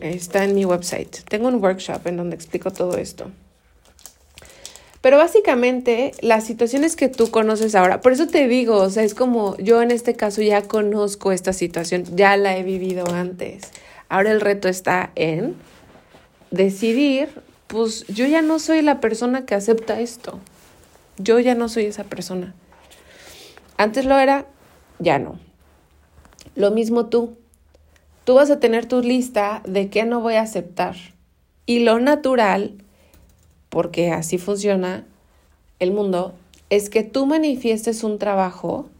Está 0.00 0.44
en 0.44 0.54
mi 0.54 0.64
website. 0.64 1.18
Tengo 1.28 1.48
un 1.48 1.62
workshop 1.62 2.06
en 2.06 2.16
donde 2.16 2.36
explico 2.36 2.70
todo 2.70 2.96
esto. 2.98 3.30
Pero 5.02 5.18
básicamente 5.18 6.12
las 6.20 6.44
situaciones 6.44 6.94
que 6.96 7.08
tú 7.08 7.30
conoces 7.30 7.74
ahora, 7.74 8.00
por 8.00 8.12
eso 8.12 8.28
te 8.28 8.46
digo, 8.46 8.76
o 8.76 8.88
sea, 8.90 9.02
es 9.02 9.14
como 9.14 9.56
yo 9.58 9.82
en 9.82 9.90
este 9.90 10.14
caso 10.14 10.42
ya 10.42 10.62
conozco 10.62 11.32
esta 11.32 11.52
situación, 11.52 12.04
ya 12.14 12.36
la 12.36 12.56
he 12.56 12.62
vivido 12.62 13.04
antes. 13.12 13.72
Ahora 14.12 14.30
el 14.30 14.42
reto 14.42 14.68
está 14.68 15.10
en 15.14 15.56
decidir, 16.50 17.30
pues 17.66 18.06
yo 18.08 18.26
ya 18.26 18.42
no 18.42 18.58
soy 18.58 18.82
la 18.82 19.00
persona 19.00 19.46
que 19.46 19.54
acepta 19.54 20.00
esto. 20.00 20.38
Yo 21.16 21.40
ya 21.40 21.54
no 21.54 21.70
soy 21.70 21.86
esa 21.86 22.04
persona. 22.04 22.54
Antes 23.78 24.04
lo 24.04 24.18
era, 24.18 24.44
ya 24.98 25.18
no. 25.18 25.40
Lo 26.56 26.72
mismo 26.72 27.06
tú. 27.06 27.38
Tú 28.24 28.34
vas 28.34 28.50
a 28.50 28.60
tener 28.60 28.84
tu 28.84 29.00
lista 29.00 29.62
de 29.64 29.88
qué 29.88 30.04
no 30.04 30.20
voy 30.20 30.34
a 30.34 30.42
aceptar. 30.42 30.94
Y 31.64 31.78
lo 31.78 31.98
natural, 31.98 32.74
porque 33.70 34.10
así 34.10 34.36
funciona 34.36 35.06
el 35.78 35.90
mundo, 35.90 36.34
es 36.68 36.90
que 36.90 37.02
tú 37.02 37.24
manifiestes 37.24 38.04
un 38.04 38.18
trabajo 38.18 38.90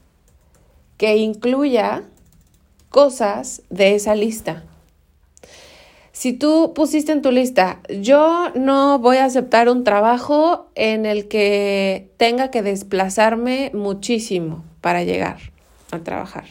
que 0.96 1.16
incluya 1.16 2.02
cosas 2.88 3.60
de 3.68 3.94
esa 3.94 4.14
lista. 4.14 4.64
Si 6.12 6.34
tú 6.34 6.72
pusiste 6.74 7.10
en 7.10 7.22
tu 7.22 7.30
lista, 7.30 7.80
yo 7.88 8.50
no 8.54 8.98
voy 8.98 9.16
a 9.16 9.24
aceptar 9.24 9.70
un 9.70 9.82
trabajo 9.82 10.70
en 10.74 11.06
el 11.06 11.26
que 11.26 12.10
tenga 12.18 12.50
que 12.50 12.62
desplazarme 12.62 13.70
muchísimo 13.72 14.62
para 14.82 15.04
llegar 15.04 15.38
a 15.90 16.00
trabajar. 16.00 16.44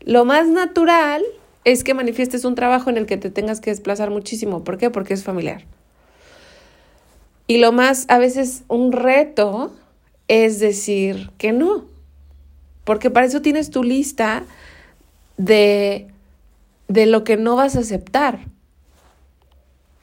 Lo 0.00 0.24
más 0.24 0.48
natural 0.48 1.22
es 1.64 1.84
que 1.84 1.92
manifiestes 1.92 2.44
un 2.46 2.54
trabajo 2.54 2.88
en 2.88 2.96
el 2.96 3.06
que 3.06 3.18
te 3.18 3.30
tengas 3.30 3.60
que 3.60 3.70
desplazar 3.70 4.10
muchísimo. 4.10 4.64
¿Por 4.64 4.78
qué? 4.78 4.88
Porque 4.88 5.12
es 5.12 5.22
familiar. 5.22 5.64
Y 7.46 7.58
lo 7.58 7.70
más, 7.70 8.06
a 8.08 8.18
veces, 8.18 8.62
un 8.68 8.92
reto 8.92 9.74
es 10.26 10.58
decir 10.58 11.30
que 11.36 11.52
no. 11.52 11.84
Porque 12.84 13.10
para 13.10 13.26
eso 13.26 13.42
tienes 13.42 13.70
tu 13.70 13.82
lista 13.82 14.44
de 15.36 16.08
de 16.88 17.06
lo 17.06 17.24
que 17.24 17.36
no 17.36 17.56
vas 17.56 17.76
a 17.76 17.80
aceptar. 17.80 18.40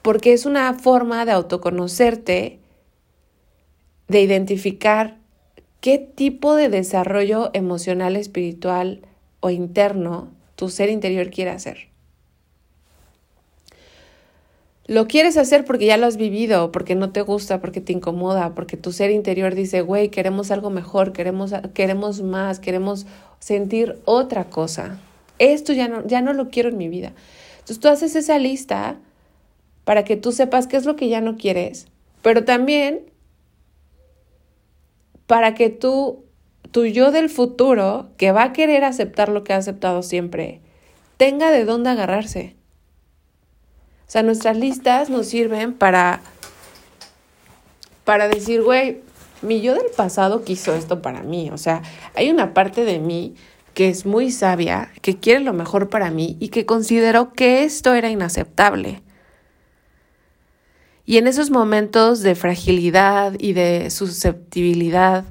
Porque 0.02 0.34
es 0.34 0.46
una 0.46 0.74
forma 0.74 1.26
de 1.26 1.32
autoconocerte, 1.32 2.60
de 4.08 4.22
identificar 4.22 5.18
qué 5.80 5.98
tipo 5.98 6.56
de 6.56 6.70
desarrollo 6.70 7.52
emocional, 7.54 8.16
espiritual 8.16 9.02
o 9.40 9.50
interno 9.50 10.30
tu 10.56 10.70
ser 10.70 10.90
interior 10.90 11.30
quiere 11.30 11.52
hacer. 11.52 11.90
Lo 14.86 15.08
quieres 15.08 15.38
hacer 15.38 15.64
porque 15.64 15.86
ya 15.86 15.96
lo 15.96 16.06
has 16.06 16.18
vivido, 16.18 16.74
porque 16.74 16.94
no 16.96 17.12
te 17.12 17.22
gusta, 17.22 17.62
porque 17.62 17.80
te 17.80 17.94
incomoda, 17.94 18.54
porque 18.54 18.76
tu 18.76 18.92
ser 18.92 19.12
interior 19.12 19.56
dice, 19.56 19.82
güey, 19.82 20.10
queremos 20.10 20.52
algo 20.52 20.70
mejor, 20.70 21.14
queremos, 21.14 21.54
queremos 21.74 22.22
más, 22.22 22.60
queremos 22.60 23.06
sentir 23.40 23.98
otra 24.04 24.50
cosa 24.50 25.00
esto 25.40 25.74
ya 25.74 25.88
no, 25.88 26.06
ya 26.06 26.22
no 26.22 26.34
lo 26.34 26.50
quiero 26.50 26.70
en 26.70 26.78
mi 26.78 26.90
vida. 26.90 27.14
Entonces 27.54 27.80
tú 27.80 27.88
haces 27.88 28.16
esa 28.16 28.38
lista 28.40 28.98
para 29.84 30.04
que 30.04 30.18
tú 30.18 30.32
sepas 30.32 30.68
qué 30.68 30.78
es 30.78 30.86
lo 30.86 30.96
que 30.96 31.10
ya 31.10 31.22
no 31.22 31.38
quieres, 31.38 31.88
pero 32.22 32.46
también 32.46 33.12
para 35.28 35.56
que 35.56 35.70
tú, 35.70 36.26
tu 36.72 36.86
yo 36.86 37.12
del 37.12 37.30
futuro, 37.30 38.10
que 38.18 38.32
va 38.32 38.44
a 38.44 38.54
querer 38.54 38.84
aceptar 38.84 39.30
lo 39.30 39.44
que 39.44 39.54
ha 39.54 39.58
aceptado 39.58 40.04
siempre, 40.04 40.62
tenga 41.18 41.52
de 41.52 41.66
dónde 41.66 41.90
agarrarse. 41.90 42.56
O 44.08 44.12
sea, 44.14 44.24
nuestras 44.24 44.58
listas 44.58 45.10
nos 45.10 45.28
sirven 45.28 45.74
para, 45.74 46.22
para 48.04 48.28
decir, 48.28 48.62
güey, 48.62 49.02
mi 49.42 49.62
yo 49.62 49.74
del 49.74 49.90
pasado 49.96 50.44
quiso 50.44 50.74
esto 50.74 51.02
para 51.02 51.24
mí. 51.24 51.50
O 51.52 51.58
sea, 51.58 51.82
hay 52.16 52.30
una 52.30 52.54
parte 52.54 52.86
de 52.86 53.00
mí 53.00 53.36
que 53.74 53.90
es 53.90 54.06
muy 54.06 54.32
sabia, 54.32 54.92
que 55.02 55.20
quiere 55.20 55.40
lo 55.40 55.54
mejor 55.54 55.90
para 55.90 56.12
mí 56.12 56.38
y 56.40 56.50
que 56.50 56.66
consideró 56.66 57.34
que 57.34 57.64
esto 57.64 57.94
era 57.94 58.10
inaceptable. 58.10 59.02
Y 61.06 61.18
en 61.18 61.28
esos 61.28 61.50
momentos 61.50 62.22
de 62.22 62.36
fragilidad 62.36 63.34
y 63.40 63.54
de 63.54 63.90
susceptibilidad, 63.90 65.26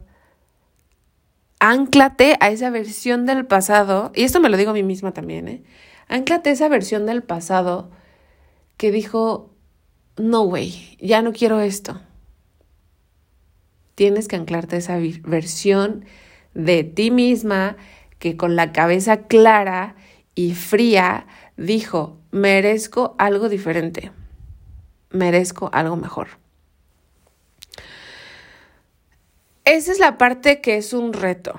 anclate 1.61 2.37
a 2.41 2.51
esa 2.51 2.71
versión 2.71 3.25
del 3.25 3.47
pasado, 3.47 4.13
y 4.15 4.25
esto 4.25 4.41
me 4.41 4.49
lo 4.49 4.57
digo 4.57 4.71
a 4.71 4.75
mí 4.75 4.83
misma 4.83 5.13
también, 5.13 5.49
¿eh? 5.49 5.63
Anclate 6.09 6.51
a 6.51 6.53
esa 6.53 6.69
versión 6.69 7.07
del 7.07 7.23
pasado 7.23 7.91
que 8.77 8.91
dijo, 8.91 9.55
no, 10.17 10.43
way, 10.43 10.99
ya 11.01 11.23
no 11.23 11.33
quiero 11.33 11.61
esto. 11.61 12.01
Tienes 13.95 14.29
que 14.29 14.37
anclarte 14.37 14.77
a 14.77 14.79
esa 14.81 14.99
versión 15.23 16.05
de 16.55 16.85
ti 16.85 17.11
misma 17.11 17.77
que 18.23 18.37
con 18.37 18.55
la 18.55 18.71
cabeza 18.71 19.23
clara 19.23 19.97
y 20.37 20.55
fría 20.55 21.27
dijo, 21.57 22.21
merezco 22.31 23.17
algo 23.19 23.49
diferente, 23.49 24.13
merezco 25.11 25.71
algo 25.73 25.97
mejor. 25.97 26.29
Esa 29.65 29.91
es 29.91 29.99
la 29.99 30.19
parte 30.19 30.61
que 30.61 30.77
es 30.77 30.93
un 30.93 31.13
reto. 31.13 31.59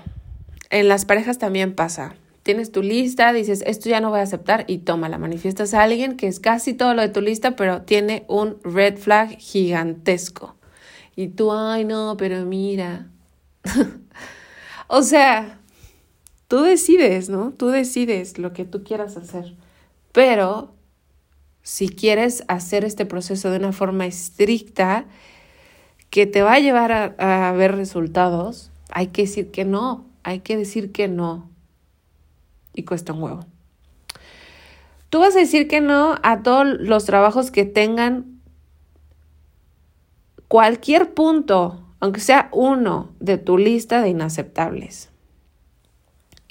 En 0.70 0.88
las 0.88 1.04
parejas 1.04 1.38
también 1.38 1.76
pasa, 1.76 2.16
tienes 2.44 2.72
tu 2.72 2.82
lista, 2.82 3.34
dices, 3.34 3.62
esto 3.68 3.90
ya 3.90 4.00
no 4.00 4.12
voy 4.12 4.22
a 4.22 4.24
aceptar 4.24 4.64
y 4.66 4.78
toma, 4.78 5.10
la 5.10 5.18
manifiestas 5.18 5.74
a 5.74 5.84
alguien 5.84 6.16
que 6.16 6.28
es 6.28 6.40
casi 6.40 6.74
todo 6.74 6.94
lo 6.94 7.02
de 7.02 7.10
tu 7.10 7.20
lista, 7.20 7.58
pero 7.58 7.82
tiene 7.82 8.24
un 8.30 8.58
red 8.64 8.98
flag 8.98 9.38
gigantesco. 9.38 10.56
Y 11.14 11.28
tú, 11.28 11.52
ay, 11.52 11.84
no, 11.84 12.16
pero 12.16 12.46
mira. 12.46 13.10
o 14.88 15.02
sea, 15.02 15.60
tú 16.48 16.62
decides, 16.62 17.30
¿no? 17.30 17.52
Tú 17.52 17.68
decides 17.68 18.38
lo 18.38 18.54
que 18.54 18.66
tú 18.66 18.84
quieras 18.84 19.18
hacer. 19.18 19.56
Pero 20.12 20.74
si 21.64 21.90
quieres 21.90 22.44
hacer 22.48 22.86
este 22.86 23.06
proceso 23.06 23.50
de 23.50 23.58
una 23.58 23.72
forma 23.72 24.06
estricta 24.06 25.06
que 26.10 26.28
te 26.28 26.44
va 26.44 26.54
a 26.54 26.60
llevar 26.60 27.16
a, 27.18 27.52
ver 27.54 27.76
resultados, 27.76 28.70
hay 28.92 29.08
que 29.08 29.24
decir 29.24 29.50
que 29.50 29.66
no, 29.66 30.06
hay 30.22 30.42
que 30.42 30.58
decir 30.58 30.92
que 30.92 31.08
no. 31.08 31.50
Y 32.76 32.84
cuesta 32.84 33.14
un 33.14 33.24
huevo. 33.24 33.46
Tú 35.10 35.20
vas 35.20 35.36
a 35.36 35.40
decir 35.40 35.68
que 35.68 35.80
no 35.82 36.20
a 36.22 36.44
todos 36.44 36.68
los 36.68 37.06
trabajos 37.06 37.50
que 37.50 37.66
tengan 37.66 38.42
cualquier 40.48 41.14
punto, 41.14 41.84
aunque 42.00 42.20
sea 42.20 42.50
uno, 42.52 43.10
de 43.20 43.38
tu 43.38 43.58
lista 43.58 44.02
de 44.02 44.10
inaceptables. 44.10 45.13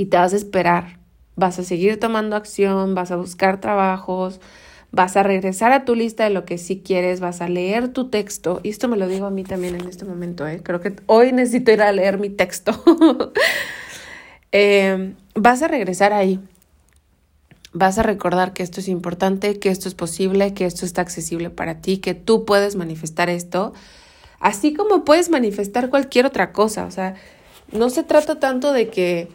Y 0.03 0.07
te 0.07 0.17
vas 0.17 0.33
a 0.33 0.37
esperar. 0.37 0.99
Vas 1.37 1.61
a 1.61 1.63
seguir 1.63 2.01
tomando 2.01 2.35
acción, 2.35 2.97
vas 2.97 3.13
a 3.13 3.17
buscar 3.17 3.61
trabajos, 3.61 4.41
vas 4.91 5.17
a 5.17 5.23
regresar 5.23 5.71
a 5.71 5.85
tu 5.85 5.95
lista 5.95 6.25
de 6.25 6.31
lo 6.31 6.45
que 6.45 6.59
sí 6.59 6.83
quieres, 6.85 7.21
vas 7.21 7.41
a 7.41 7.49
leer 7.49 7.87
tu 7.87 8.11
texto, 8.11 8.59
y 8.65 8.71
esto 8.71 8.89
me 8.89 8.97
lo 8.97 9.07
digo 9.07 9.27
a 9.27 9.31
mí 9.31 9.45
también 9.45 9.77
en 9.77 9.89
este 9.89 10.05
momento, 10.05 10.45
¿eh? 10.45 10.61
creo 10.61 10.81
que 10.81 10.97
hoy 11.07 11.31
necesito 11.31 11.71
ir 11.71 11.83
a 11.83 11.93
leer 11.93 12.19
mi 12.19 12.31
texto. 12.31 12.73
Em, 14.55 15.15
vas 15.35 15.63
a 15.63 15.69
regresar 15.69 16.13
ahí, 16.13 16.41
vas 17.73 17.97
a 17.97 18.03
recordar 18.03 18.53
que 18.53 18.65
esto 18.65 18.81
es 18.81 18.89
importante, 18.89 19.59
que 19.61 19.71
esto 19.71 19.89
es 19.89 19.95
posible, 19.95 20.53
que 20.53 20.67
esto 20.67 20.85
está 20.85 21.01
accesible 21.01 21.49
para 21.49 21.81
ti, 21.81 21.99
que 21.99 22.15
tú 22.15 22.45
puedes 22.45 22.75
manifestar 22.75 23.31
esto, 23.31 23.73
así 24.41 24.75
como 24.75 25.05
puedes 25.05 25.31
manifestar 25.31 25.91
cualquier 25.91 26.27
otra 26.27 26.53
cosa, 26.53 26.85
o 26.87 26.91
sea, 26.91 27.15
no 27.71 27.89
se 27.89 28.03
trata 28.03 28.41
tanto 28.41 28.73
de 28.73 28.91
que 28.91 29.29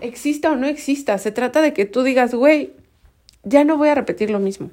exista 0.00 0.50
o 0.50 0.56
no 0.56 0.66
exista, 0.66 1.18
se 1.18 1.32
trata 1.32 1.60
de 1.60 1.72
que 1.72 1.84
tú 1.84 2.02
digas, 2.02 2.34
güey, 2.34 2.72
ya 3.42 3.64
no 3.64 3.76
voy 3.76 3.88
a 3.88 3.94
repetir 3.94 4.30
lo 4.30 4.38
mismo. 4.38 4.70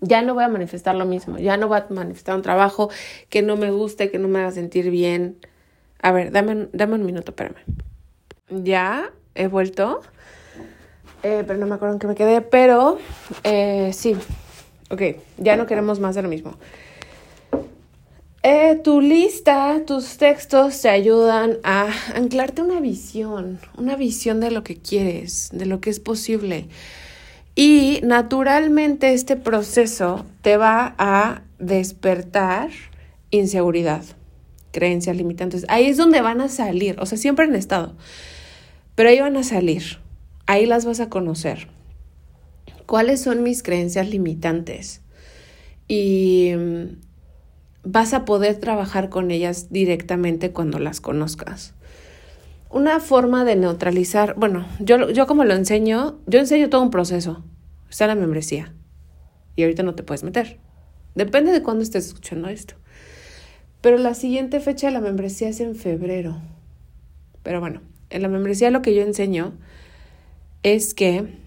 Ya 0.00 0.22
no 0.22 0.34
voy 0.34 0.44
a 0.44 0.48
manifestar 0.48 0.94
lo 0.94 1.04
mismo, 1.04 1.38
ya 1.38 1.56
no 1.56 1.66
voy 1.66 1.78
a 1.78 1.86
manifestar 1.90 2.36
un 2.36 2.42
trabajo 2.42 2.88
que 3.28 3.42
no 3.42 3.56
me 3.56 3.70
guste, 3.70 4.10
que 4.10 4.18
no 4.18 4.28
me 4.28 4.38
haga 4.38 4.52
sentir 4.52 4.90
bien. 4.90 5.38
A 6.00 6.12
ver, 6.12 6.30
dame, 6.30 6.68
dame 6.72 6.94
un 6.94 7.04
minuto, 7.04 7.32
espérame. 7.32 7.56
Ya 8.48 9.10
he 9.34 9.48
vuelto, 9.48 10.02
eh, 11.24 11.42
pero 11.46 11.58
no 11.58 11.66
me 11.66 11.74
acuerdo 11.74 11.94
en 11.94 11.98
qué 11.98 12.06
me 12.06 12.14
quedé, 12.14 12.40
pero 12.42 12.98
eh, 13.42 13.90
sí, 13.92 14.16
ok, 14.90 15.02
ya 15.36 15.56
no 15.56 15.66
queremos 15.66 15.98
más 15.98 16.14
de 16.14 16.22
lo 16.22 16.28
mismo. 16.28 16.54
Eh, 18.44 18.80
tu 18.84 19.00
lista, 19.00 19.82
tus 19.84 20.16
textos 20.16 20.80
te 20.80 20.88
ayudan 20.88 21.58
a 21.64 21.88
anclarte 22.14 22.62
una 22.62 22.80
visión, 22.80 23.58
una 23.76 23.96
visión 23.96 24.38
de 24.38 24.52
lo 24.52 24.62
que 24.62 24.76
quieres, 24.76 25.50
de 25.52 25.66
lo 25.66 25.80
que 25.80 25.90
es 25.90 25.98
posible. 25.98 26.68
Y 27.56 27.98
naturalmente 28.04 29.12
este 29.12 29.34
proceso 29.34 30.24
te 30.42 30.56
va 30.56 30.94
a 30.98 31.42
despertar 31.58 32.70
inseguridad, 33.30 34.04
creencias 34.70 35.16
limitantes. 35.16 35.66
Ahí 35.68 35.86
es 35.86 35.96
donde 35.96 36.20
van 36.20 36.40
a 36.40 36.48
salir, 36.48 36.94
o 37.00 37.06
sea, 37.06 37.18
siempre 37.18 37.46
han 37.46 37.56
estado, 37.56 37.96
pero 38.94 39.08
ahí 39.08 39.18
van 39.18 39.36
a 39.36 39.42
salir, 39.42 39.98
ahí 40.46 40.66
las 40.66 40.84
vas 40.84 41.00
a 41.00 41.08
conocer. 41.08 41.66
¿Cuáles 42.86 43.20
son 43.20 43.42
mis 43.42 43.64
creencias 43.64 44.08
limitantes? 44.08 45.02
Y 45.88 46.52
mm, 46.56 47.07
vas 47.82 48.14
a 48.14 48.24
poder 48.24 48.56
trabajar 48.56 49.08
con 49.08 49.30
ellas 49.30 49.68
directamente 49.70 50.52
cuando 50.52 50.78
las 50.78 51.00
conozcas. 51.00 51.74
Una 52.70 53.00
forma 53.00 53.44
de 53.44 53.56
neutralizar, 53.56 54.34
bueno, 54.36 54.66
yo, 54.78 55.10
yo 55.10 55.26
como 55.26 55.44
lo 55.44 55.54
enseño, 55.54 56.18
yo 56.26 56.38
enseño 56.38 56.68
todo 56.68 56.82
un 56.82 56.90
proceso. 56.90 57.42
Está 57.88 58.06
la 58.06 58.14
membresía. 58.14 58.74
Y 59.56 59.62
ahorita 59.62 59.82
no 59.82 59.94
te 59.94 60.02
puedes 60.02 60.22
meter. 60.22 60.58
Depende 61.14 61.52
de 61.52 61.62
cuándo 61.62 61.82
estés 61.82 62.06
escuchando 62.06 62.48
esto. 62.48 62.74
Pero 63.80 63.96
la 63.96 64.14
siguiente 64.14 64.60
fecha 64.60 64.88
de 64.88 64.92
la 64.92 65.00
membresía 65.00 65.48
es 65.48 65.60
en 65.60 65.74
febrero. 65.74 66.38
Pero 67.42 67.60
bueno, 67.60 67.80
en 68.10 68.22
la 68.22 68.28
membresía 68.28 68.70
lo 68.70 68.82
que 68.82 68.94
yo 68.94 69.02
enseño 69.02 69.54
es 70.62 70.94
que... 70.94 71.37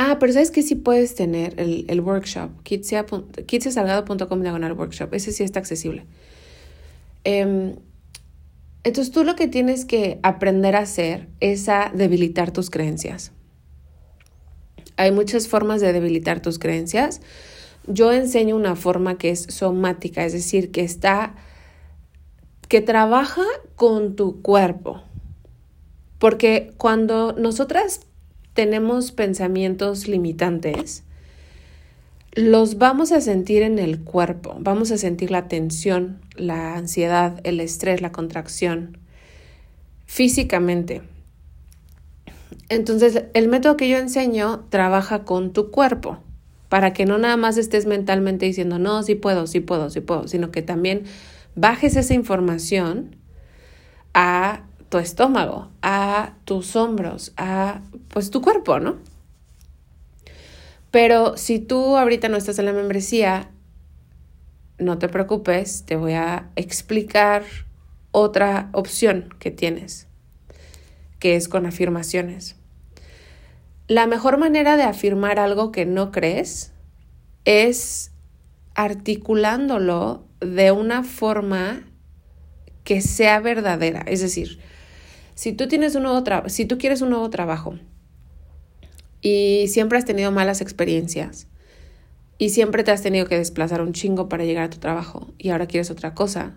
Ah, 0.00 0.18
pero 0.20 0.32
¿sabes 0.32 0.52
que 0.52 0.62
sí 0.62 0.76
puedes 0.76 1.16
tener 1.16 1.58
el, 1.58 1.84
el 1.88 2.00
workshop? 2.00 2.62
kitsiasalgado.com 2.62 4.42
diagonal 4.42 4.74
workshop. 4.74 5.12
Ese 5.12 5.32
sí 5.32 5.42
está 5.42 5.58
accesible. 5.58 6.06
Eh, 7.24 7.74
entonces 8.84 9.12
tú 9.12 9.24
lo 9.24 9.34
que 9.34 9.48
tienes 9.48 9.84
que 9.84 10.20
aprender 10.22 10.76
a 10.76 10.82
hacer 10.82 11.26
es 11.40 11.68
a 11.68 11.90
debilitar 11.92 12.52
tus 12.52 12.70
creencias. 12.70 13.32
Hay 14.96 15.10
muchas 15.10 15.48
formas 15.48 15.80
de 15.80 15.92
debilitar 15.92 16.40
tus 16.40 16.60
creencias. 16.60 17.20
Yo 17.88 18.12
enseño 18.12 18.54
una 18.54 18.76
forma 18.76 19.18
que 19.18 19.30
es 19.30 19.48
somática, 19.48 20.24
es 20.24 20.32
decir, 20.32 20.70
que 20.70 20.82
está, 20.82 21.34
que 22.68 22.80
trabaja 22.82 23.42
con 23.74 24.14
tu 24.14 24.42
cuerpo. 24.42 25.02
Porque 26.20 26.72
cuando 26.76 27.32
nosotras 27.32 28.02
tenemos 28.58 29.12
pensamientos 29.12 30.08
limitantes, 30.08 31.04
los 32.32 32.76
vamos 32.76 33.12
a 33.12 33.20
sentir 33.20 33.62
en 33.62 33.78
el 33.78 34.00
cuerpo, 34.00 34.56
vamos 34.58 34.90
a 34.90 34.98
sentir 34.98 35.30
la 35.30 35.46
tensión, 35.46 36.18
la 36.34 36.74
ansiedad, 36.74 37.40
el 37.44 37.60
estrés, 37.60 38.02
la 38.02 38.10
contracción, 38.10 38.98
físicamente. 40.06 41.02
Entonces, 42.68 43.26
el 43.32 43.46
método 43.46 43.76
que 43.76 43.88
yo 43.88 43.96
enseño 43.96 44.64
trabaja 44.70 45.22
con 45.22 45.52
tu 45.52 45.70
cuerpo, 45.70 46.18
para 46.68 46.92
que 46.92 47.06
no 47.06 47.16
nada 47.16 47.36
más 47.36 47.58
estés 47.58 47.86
mentalmente 47.86 48.44
diciendo, 48.44 48.80
no, 48.80 49.04
sí 49.04 49.14
puedo, 49.14 49.46
sí 49.46 49.60
puedo, 49.60 49.88
sí 49.88 50.00
puedo, 50.00 50.26
sino 50.26 50.50
que 50.50 50.62
también 50.62 51.04
bajes 51.54 51.94
esa 51.94 52.14
información 52.14 53.14
a 54.14 54.67
tu 54.88 54.98
estómago, 54.98 55.70
a 55.82 56.34
tus 56.44 56.76
hombros, 56.76 57.32
a 57.36 57.82
pues 58.08 58.30
tu 58.30 58.40
cuerpo, 58.40 58.80
¿no? 58.80 58.96
Pero 60.90 61.36
si 61.36 61.58
tú 61.58 61.96
ahorita 61.96 62.28
no 62.28 62.36
estás 62.36 62.58
en 62.58 62.64
la 62.64 62.72
membresía, 62.72 63.50
no 64.78 64.98
te 64.98 65.08
preocupes, 65.08 65.84
te 65.84 65.96
voy 65.96 66.14
a 66.14 66.50
explicar 66.56 67.44
otra 68.10 68.70
opción 68.72 69.34
que 69.38 69.50
tienes, 69.50 70.06
que 71.18 71.36
es 71.36 71.48
con 71.48 71.66
afirmaciones. 71.66 72.56
La 73.86 74.06
mejor 74.06 74.38
manera 74.38 74.76
de 74.76 74.84
afirmar 74.84 75.38
algo 75.38 75.72
que 75.72 75.84
no 75.84 76.10
crees 76.10 76.72
es 77.44 78.12
articulándolo 78.74 80.24
de 80.40 80.72
una 80.72 81.02
forma 81.02 81.84
que 82.84 83.00
sea 83.00 83.40
verdadera. 83.40 84.00
Es 84.06 84.20
decir, 84.20 84.60
si 85.38 85.52
tú 85.52 85.68
tienes 85.68 85.94
un 85.94 86.02
nuevo 86.02 86.24
si 86.48 86.64
tú 86.64 86.78
quieres 86.78 87.00
un 87.00 87.10
nuevo 87.10 87.30
trabajo 87.30 87.78
y 89.20 89.66
siempre 89.68 89.96
has 89.96 90.04
tenido 90.04 90.32
malas 90.32 90.60
experiencias 90.60 91.46
y 92.38 92.48
siempre 92.48 92.82
te 92.82 92.90
has 92.90 93.02
tenido 93.02 93.26
que 93.26 93.38
desplazar 93.38 93.80
un 93.80 93.92
chingo 93.92 94.28
para 94.28 94.44
llegar 94.44 94.64
a 94.64 94.70
tu 94.70 94.78
trabajo 94.78 95.28
y 95.38 95.50
ahora 95.50 95.68
quieres 95.68 95.92
otra 95.92 96.12
cosa. 96.12 96.54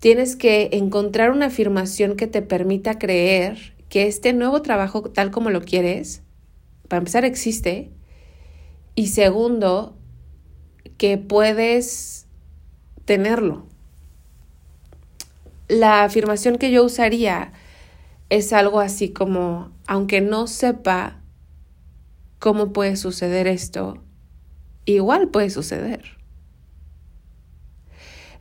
Tienes 0.00 0.36
que 0.36 0.68
encontrar 0.72 1.30
una 1.30 1.46
afirmación 1.46 2.14
que 2.16 2.26
te 2.26 2.42
permita 2.42 2.98
creer 2.98 3.72
que 3.88 4.06
este 4.06 4.34
nuevo 4.34 4.60
trabajo 4.60 5.04
tal 5.04 5.30
como 5.30 5.48
lo 5.48 5.62
quieres, 5.62 6.20
para 6.88 6.98
empezar, 6.98 7.24
existe 7.24 7.90
y 8.94 9.06
segundo, 9.06 9.96
que 10.98 11.16
puedes 11.16 12.26
tenerlo. 13.06 13.66
La 15.68 16.04
afirmación 16.04 16.58
que 16.58 16.70
yo 16.70 16.84
usaría 16.84 17.52
es 18.28 18.52
algo 18.52 18.80
así 18.80 19.12
como, 19.12 19.72
aunque 19.86 20.20
no 20.20 20.46
sepa 20.46 21.22
cómo 22.38 22.72
puede 22.72 22.96
suceder 22.96 23.46
esto, 23.46 24.02
igual 24.84 25.28
puede 25.28 25.50
suceder. 25.50 26.18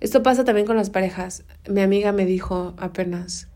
Esto 0.02 0.22
pasa 0.22 0.44
también 0.44 0.68
con 0.68 0.76
las 0.76 0.90
parejas. 0.90 1.46
Mi 1.70 1.80
amiga 1.80 2.12
me 2.12 2.26
dijo 2.26 2.74
apenas, 2.78 3.48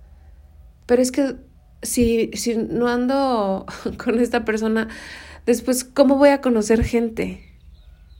pero 0.85 1.01
es 1.01 1.11
que 1.11 1.35
si, 1.81 2.31
si 2.33 2.55
no 2.55 2.87
ando 2.87 3.65
con 4.03 4.19
esta 4.19 4.45
persona, 4.45 4.87
después, 5.45 5.83
¿cómo 5.83 6.15
voy 6.15 6.29
a 6.29 6.39
conocer 6.39 6.83
gente? 6.83 7.46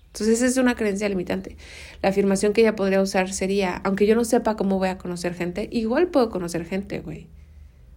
Entonces, 0.08 0.42
es 0.42 0.58
una 0.58 0.76
creencia 0.76 1.08
limitante. 1.10 1.58
La 2.02 2.10
afirmación 2.10 2.54
que 2.54 2.62
ella 2.62 2.76
podría 2.76 3.02
usar 3.02 3.32
sería, 3.32 3.76
aunque 3.84 4.08
yo 4.08 4.16
no 4.16 4.26
sepa 4.26 4.56
cómo 4.56 4.78
voy 4.78 4.90
a 4.90 4.98
conocer 4.98 5.34
gente, 5.34 5.70
igual 5.72 6.08
puedo 6.08 6.30
conocer 6.30 6.66
gente, 6.66 7.00
güey. 7.00 7.28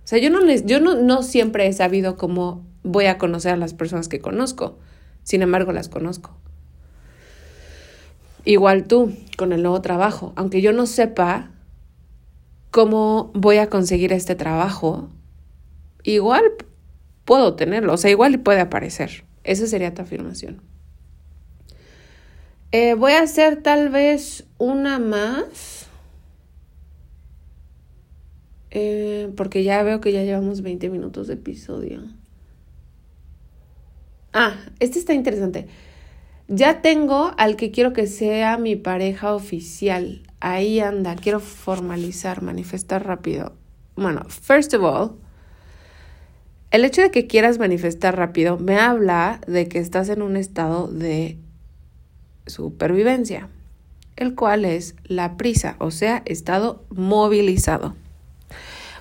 sea, 0.05 0.19
yo 0.19 0.29
no, 0.29 0.41
yo 0.47 0.81
no, 0.81 0.97
no 0.97 1.23
siempre 1.23 1.67
he 1.67 1.73
sabido 1.73 2.17
cómo 2.17 2.67
voy 2.83 3.07
a 3.07 3.19
conocer 3.19 3.53
a 3.53 3.57
las 3.57 3.75
personas 3.75 4.09
que 4.09 4.21
conozco. 4.21 4.79
Sin 5.23 5.43
embargo, 5.43 5.73
las 5.73 5.89
conozco. 5.89 6.37
Igual 8.45 8.87
tú, 8.87 9.15
con 9.37 9.53
el 9.53 9.63
nuevo 9.63 9.81
trabajo. 9.81 10.33
Aunque 10.37 10.61
yo 10.61 10.73
no 10.73 10.87
sepa 10.87 11.51
cómo 12.71 13.31
voy 13.35 13.59
a 13.59 13.69
conseguir 13.69 14.13
este 14.13 14.35
trabajo, 14.35 15.09
igual 16.03 16.45
puedo 17.25 17.55
tenerlo. 17.55 17.93
O 17.93 17.97
sea, 17.97 18.11
igual 18.11 18.41
puede 18.41 18.61
aparecer. 18.61 19.25
Esa 19.45 19.67
sería 19.67 19.95
tu 19.95 20.03
afirmación. 20.03 20.70
Eh, 22.73 22.95
voy 22.95 23.13
a 23.13 23.23
hacer 23.23 23.63
tal 23.63 23.89
vez 23.89 24.47
una 24.59 24.99
más. 24.99 25.87
Eh, 28.71 29.33
porque 29.37 29.65
ya 29.65 29.83
veo 29.83 30.01
que 30.01 30.13
ya 30.13 30.23
llevamos 30.23 30.63
20 30.63 30.89
minutos 30.91 31.27
de 31.27 31.35
episodio. 31.35 32.03
Ah, 34.33 34.55
este 34.79 35.01
está 35.01 35.13
interesante. 35.13 35.67
Ya 36.47 36.81
tengo 36.81 37.33
al 37.37 37.57
que 37.57 37.73
quiero 37.73 37.93
que 37.93 38.07
sea 38.07 38.57
mi 38.59 38.77
pareja 38.77 39.35
oficial. 39.35 40.23
Ahí 40.39 40.79
anda, 40.81 41.17
quiero 41.17 41.41
formalizar, 41.41 42.43
manifestar 42.43 43.05
rápido. 43.05 43.57
Bueno, 43.97 44.25
first 44.29 44.73
of 44.75 44.83
all, 44.83 45.17
el 46.71 46.85
hecho 46.85 47.03
de 47.03 47.11
que 47.11 47.27
quieras 47.27 47.59
manifestar 47.59 48.17
rápido 48.17 48.57
me 48.57 48.79
habla 48.79 49.41
de 49.49 49.69
que 49.69 49.81
estás 49.81 50.09
en 50.09 50.23
un 50.23 50.37
estado 50.37 50.87
de 50.87 51.39
supervivencia, 52.51 53.49
el 54.17 54.35
cual 54.35 54.67
es 54.67 54.95
la 55.05 55.39
prisa, 55.39 55.77
o 55.79 55.91
sea, 55.91 56.23
estado 56.27 56.85
movilizado. 56.91 57.97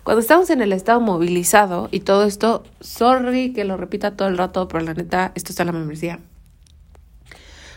Cuando 0.03 0.21
estamos 0.21 0.49
en 0.49 0.61
el 0.61 0.71
estado 0.71 1.01
movilizado 1.01 1.89
y 1.91 1.99
todo 1.99 2.23
esto, 2.23 2.63
sorry 2.79 3.51
que 3.51 3.65
lo 3.65 3.75
repita 3.75 4.15
todo 4.15 4.29
el 4.29 4.37
rato, 4.37 4.67
pero 4.67 4.83
la 4.83 4.93
neta, 4.93 5.33
esto 5.35 5.51
está 5.51 5.63
en 5.63 5.67
la 5.67 5.73
membresía. 5.73 6.19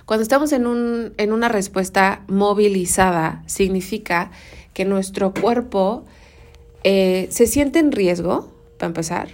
Cuando 0.07 0.23
estamos 0.23 0.53
en, 0.53 0.67
un, 0.67 1.15
en 1.17 1.33
una 1.33 1.49
respuesta 1.49 2.23
movilizada, 2.29 3.43
significa 3.47 4.31
que 4.73 4.85
nuestro 4.85 5.35
cuerpo 5.35 6.05
eh, 6.85 7.29
se 7.31 7.47
siente 7.47 7.79
en 7.79 7.93
riesgo, 7.93 8.53
para 8.79 8.89
empezar, 8.89 9.29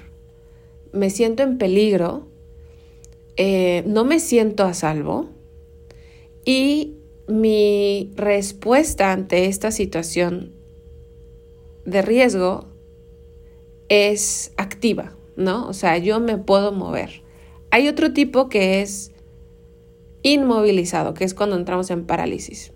me 0.92 1.10
siento 1.10 1.42
en 1.42 1.58
peligro, 1.58 2.28
eh, 3.36 3.84
no 3.86 4.04
me 4.04 4.18
siento 4.18 4.64
a 4.64 4.74
salvo 4.74 5.30
y 6.48 6.96
mi 7.26 8.10
respuesta 8.16 9.12
ante 9.12 9.44
esta 9.44 9.70
situación 9.70 10.54
de 11.84 12.00
riesgo 12.00 12.64
es 13.90 14.54
activa, 14.56 15.12
¿no? 15.36 15.68
O 15.68 15.74
sea, 15.74 15.98
yo 15.98 16.20
me 16.20 16.38
puedo 16.38 16.72
mover. 16.72 17.22
Hay 17.70 17.86
otro 17.86 18.14
tipo 18.14 18.48
que 18.48 18.80
es 18.80 19.12
inmovilizado, 20.22 21.12
que 21.12 21.24
es 21.24 21.34
cuando 21.34 21.54
entramos 21.54 21.90
en 21.90 22.06
parálisis, 22.06 22.72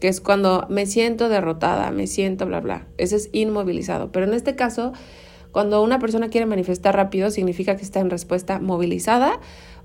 que 0.00 0.08
es 0.08 0.22
cuando 0.22 0.64
me 0.70 0.86
siento 0.86 1.28
derrotada, 1.28 1.90
me 1.90 2.06
siento 2.06 2.46
bla, 2.46 2.60
bla. 2.60 2.88
Ese 2.96 3.16
es 3.16 3.28
inmovilizado. 3.32 4.12
Pero 4.12 4.24
en 4.24 4.32
este 4.32 4.56
caso, 4.56 4.94
cuando 5.52 5.82
una 5.82 5.98
persona 5.98 6.30
quiere 6.30 6.46
manifestar 6.46 6.96
rápido, 6.96 7.30
significa 7.30 7.76
que 7.76 7.82
está 7.82 8.00
en 8.00 8.08
respuesta 8.08 8.60
movilizada, 8.60 9.40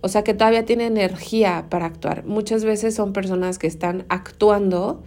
o 0.06 0.08
sea 0.08 0.24
que 0.24 0.36
todavía 0.36 0.66
tiene 0.66 0.86
energía 0.86 1.66
para 1.72 1.88
actuar. 1.88 2.26
Muchas 2.26 2.64
veces 2.64 2.94
son 2.94 3.12
personas 3.12 3.58
que 3.58 3.66
están 3.66 4.06
actuando 4.08 5.02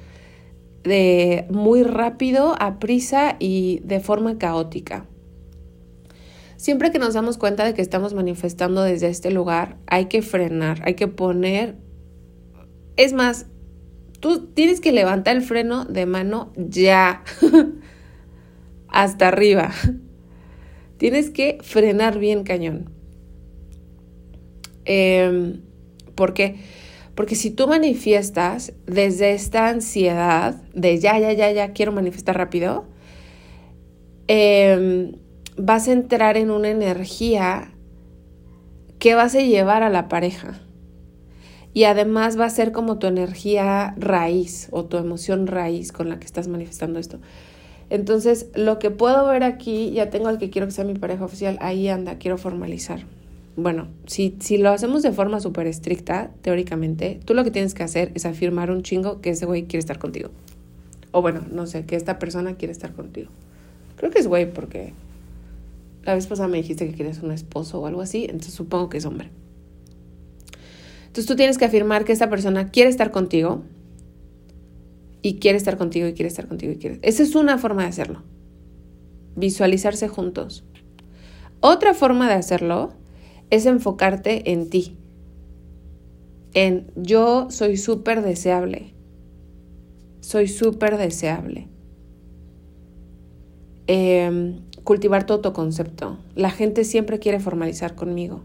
de 0.82 1.46
muy 1.50 1.84
rápido, 1.84 2.56
a 2.58 2.80
prisa 2.80 3.36
y 3.38 3.80
de 3.84 4.00
forma 4.00 4.38
caótica. 4.38 5.06
Siempre 6.56 6.90
que 6.90 6.98
nos 6.98 7.14
damos 7.14 7.38
cuenta 7.38 7.64
de 7.64 7.74
que 7.74 7.80
estamos 7.80 8.12
manifestando 8.12 8.82
desde 8.82 9.06
este 9.06 9.30
lugar, 9.30 9.76
hay 9.86 10.06
que 10.06 10.20
frenar, 10.20 10.80
hay 10.84 10.94
que 10.94 11.06
poner... 11.06 11.76
Es 12.96 13.12
más, 13.12 13.46
tú 14.18 14.48
tienes 14.48 14.80
que 14.80 14.90
levantar 14.90 15.36
el 15.36 15.42
freno 15.42 15.84
de 15.84 16.06
mano 16.06 16.52
ya, 16.56 17.22
hasta 18.88 19.28
arriba. 19.28 19.70
Tienes 20.96 21.30
que 21.30 21.58
frenar 21.62 22.18
bien 22.18 22.42
cañón. 22.42 22.97
Eh, 24.88 25.60
¿Por 26.16 26.34
qué? 26.34 26.56
Porque 27.14 27.36
si 27.36 27.50
tú 27.50 27.68
manifiestas 27.68 28.72
desde 28.86 29.32
esta 29.32 29.68
ansiedad 29.68 30.54
de 30.74 30.98
ya, 30.98 31.18
ya, 31.18 31.32
ya, 31.32 31.52
ya, 31.52 31.72
quiero 31.72 31.92
manifestar 31.92 32.36
rápido, 32.36 32.86
em, 34.26 35.12
vas 35.56 35.88
a 35.88 35.92
entrar 35.92 36.36
en 36.36 36.50
una 36.50 36.70
energía 36.70 37.72
que 38.98 39.14
vas 39.14 39.34
a 39.34 39.40
llevar 39.40 39.82
a 39.82 39.90
la 39.90 40.08
pareja. 40.08 40.60
Y 41.74 41.84
además 41.84 42.38
va 42.38 42.46
a 42.46 42.50
ser 42.50 42.72
como 42.72 42.98
tu 42.98 43.06
energía 43.06 43.94
raíz 43.98 44.68
o 44.70 44.86
tu 44.86 44.96
emoción 44.96 45.46
raíz 45.46 45.92
con 45.92 46.08
la 46.08 46.18
que 46.18 46.26
estás 46.26 46.48
manifestando 46.48 46.98
esto. 46.98 47.20
Entonces, 47.90 48.50
lo 48.54 48.78
que 48.78 48.90
puedo 48.90 49.26
ver 49.26 49.44
aquí, 49.44 49.90
ya 49.90 50.10
tengo 50.10 50.28
al 50.28 50.38
que 50.38 50.50
quiero 50.50 50.66
que 50.66 50.72
sea 50.72 50.84
mi 50.84 50.94
pareja 50.94 51.24
oficial, 51.24 51.58
ahí 51.60 51.88
anda, 51.88 52.18
quiero 52.18 52.38
formalizar 52.38 53.06
bueno, 53.60 53.88
si, 54.06 54.36
si 54.38 54.56
lo 54.56 54.70
hacemos 54.70 55.02
de 55.02 55.10
forma 55.10 55.40
súper 55.40 55.66
estricta, 55.66 56.30
teóricamente, 56.42 57.18
tú 57.24 57.34
lo 57.34 57.42
que 57.42 57.50
tienes 57.50 57.74
que 57.74 57.82
hacer 57.82 58.12
es 58.14 58.24
afirmar 58.24 58.70
un 58.70 58.84
chingo 58.84 59.20
que 59.20 59.30
ese 59.30 59.46
güey 59.46 59.64
quiere 59.64 59.80
estar 59.80 59.98
contigo. 59.98 60.30
O 61.10 61.22
bueno, 61.22 61.44
no 61.50 61.66
sé, 61.66 61.84
que 61.84 61.96
esta 61.96 62.20
persona 62.20 62.54
quiere 62.54 62.70
estar 62.70 62.92
contigo. 62.92 63.30
Creo 63.96 64.12
que 64.12 64.20
es 64.20 64.28
güey 64.28 64.52
porque 64.52 64.92
la 66.04 66.14
vez 66.14 66.28
pasada 66.28 66.46
me 66.46 66.58
dijiste 66.58 66.86
que 66.88 66.94
querías 66.94 67.20
un 67.20 67.32
esposo 67.32 67.80
o 67.80 67.86
algo 67.88 68.00
así, 68.00 68.26
entonces 68.26 68.54
supongo 68.54 68.88
que 68.88 68.98
es 68.98 69.04
hombre. 69.04 69.28
Entonces 71.08 71.26
tú 71.26 71.34
tienes 71.34 71.58
que 71.58 71.64
afirmar 71.64 72.04
que 72.04 72.12
esta 72.12 72.30
persona 72.30 72.70
quiere 72.70 72.90
estar 72.90 73.10
contigo 73.10 73.64
y 75.20 75.40
quiere 75.40 75.58
estar 75.58 75.76
contigo 75.76 76.06
y 76.06 76.12
quiere 76.12 76.28
estar 76.28 76.46
contigo 76.46 76.74
y 76.74 76.76
quiere. 76.76 77.00
Esa 77.02 77.24
es 77.24 77.34
una 77.34 77.58
forma 77.58 77.82
de 77.82 77.88
hacerlo. 77.88 78.22
Visualizarse 79.34 80.06
juntos. 80.06 80.62
Otra 81.58 81.92
forma 81.92 82.28
de 82.28 82.34
hacerlo 82.34 82.92
es 83.50 83.66
enfocarte 83.66 84.52
en 84.52 84.70
ti, 84.70 84.96
en 86.54 86.90
yo 86.96 87.50
soy 87.50 87.76
súper 87.76 88.22
deseable, 88.22 88.94
soy 90.20 90.48
súper 90.48 90.96
deseable. 90.96 91.68
Em, 93.86 94.60
cultivar 94.84 95.24
tu 95.24 95.32
autoconcepto. 95.32 96.18
La 96.34 96.50
gente 96.50 96.84
siempre 96.84 97.18
quiere 97.18 97.40
formalizar 97.40 97.94
conmigo. 97.94 98.42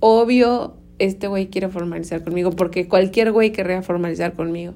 Obvio, 0.00 0.74
este 0.98 1.28
güey 1.28 1.48
quiere 1.48 1.68
formalizar 1.68 2.22
conmigo 2.22 2.50
porque 2.50 2.88
cualquier 2.88 3.32
güey 3.32 3.52
querría 3.52 3.82
formalizar 3.82 4.34
conmigo. 4.34 4.74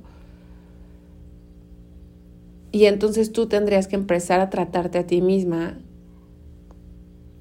Y 2.72 2.84
entonces 2.86 3.32
tú 3.32 3.46
tendrías 3.46 3.88
que 3.88 3.96
empezar 3.96 4.40
a 4.40 4.50
tratarte 4.50 4.98
a 4.98 5.06
ti 5.06 5.20
misma 5.20 5.78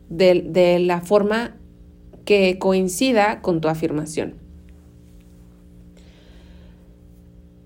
de, 0.09 0.79
la 0.79 1.01
forma 1.01 1.55
que 2.25 2.57
coincida 2.59 3.41
con 3.41 3.61
tu 3.61 3.67
afirmación. 3.67 4.35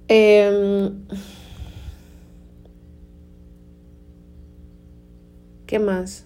Em, 0.07 1.05
¿Qué 5.65 5.79
más? 5.79 6.25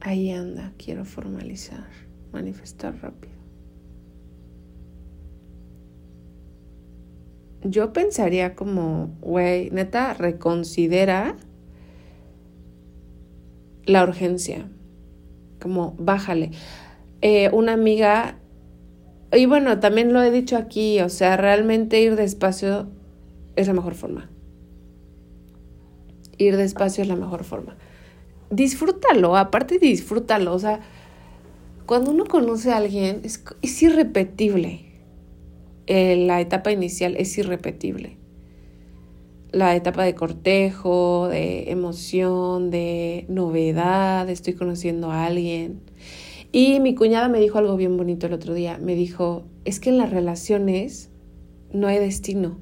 Ahí 0.00 0.30
anda, 0.30 0.72
quiero 0.76 1.04
formalizar, 1.04 1.86
manifestar 2.32 3.00
rápido. 3.00 3.38
Yo 7.62 7.92
pensaría 7.92 8.54
como, 8.54 9.16
güey, 9.20 9.70
neta, 9.70 10.14
reconsidera 10.14 11.36
la 13.88 14.04
urgencia, 14.04 14.68
como 15.60 15.96
bájale. 15.98 16.50
Eh, 17.22 17.50
una 17.52 17.72
amiga, 17.72 18.38
y 19.32 19.46
bueno, 19.46 19.80
también 19.80 20.12
lo 20.12 20.22
he 20.22 20.30
dicho 20.30 20.56
aquí, 20.56 21.00
o 21.00 21.08
sea, 21.08 21.36
realmente 21.36 22.00
ir 22.00 22.14
despacio 22.14 22.88
es 23.56 23.66
la 23.66 23.72
mejor 23.72 23.94
forma. 23.94 24.30
Ir 26.36 26.56
despacio 26.56 27.02
es 27.02 27.08
la 27.08 27.16
mejor 27.16 27.44
forma. 27.44 27.76
Disfrútalo, 28.50 29.36
aparte 29.36 29.78
disfrútalo, 29.78 30.54
o 30.54 30.58
sea, 30.58 30.80
cuando 31.86 32.10
uno 32.10 32.26
conoce 32.26 32.70
a 32.70 32.76
alguien 32.76 33.22
es, 33.24 33.82
irrepetible. 33.82 34.84
Eh, 35.86 36.26
la 36.26 36.42
etapa 36.42 36.70
inicial 36.70 37.16
es 37.16 37.38
irrepetible 37.38 38.17
la 39.50 39.74
etapa 39.74 40.04
de 40.04 40.14
cortejo, 40.14 41.28
de 41.28 41.70
emoción, 41.70 42.70
de 42.70 43.24
novedad, 43.28 44.28
estoy 44.28 44.54
conociendo 44.54 45.10
a 45.10 45.26
alguien. 45.26 45.80
Y 46.52 46.80
mi 46.80 46.94
cuñada 46.94 47.28
me 47.28 47.40
dijo 47.40 47.58
algo 47.58 47.76
bien 47.76 47.96
bonito 47.96 48.26
el 48.26 48.32
otro 48.32 48.54
día. 48.54 48.78
Me 48.78 48.94
dijo, 48.94 49.44
es 49.64 49.80
que 49.80 49.90
en 49.90 49.98
las 49.98 50.10
relaciones 50.10 51.10
no 51.72 51.86
hay 51.86 51.98
destino. 51.98 52.58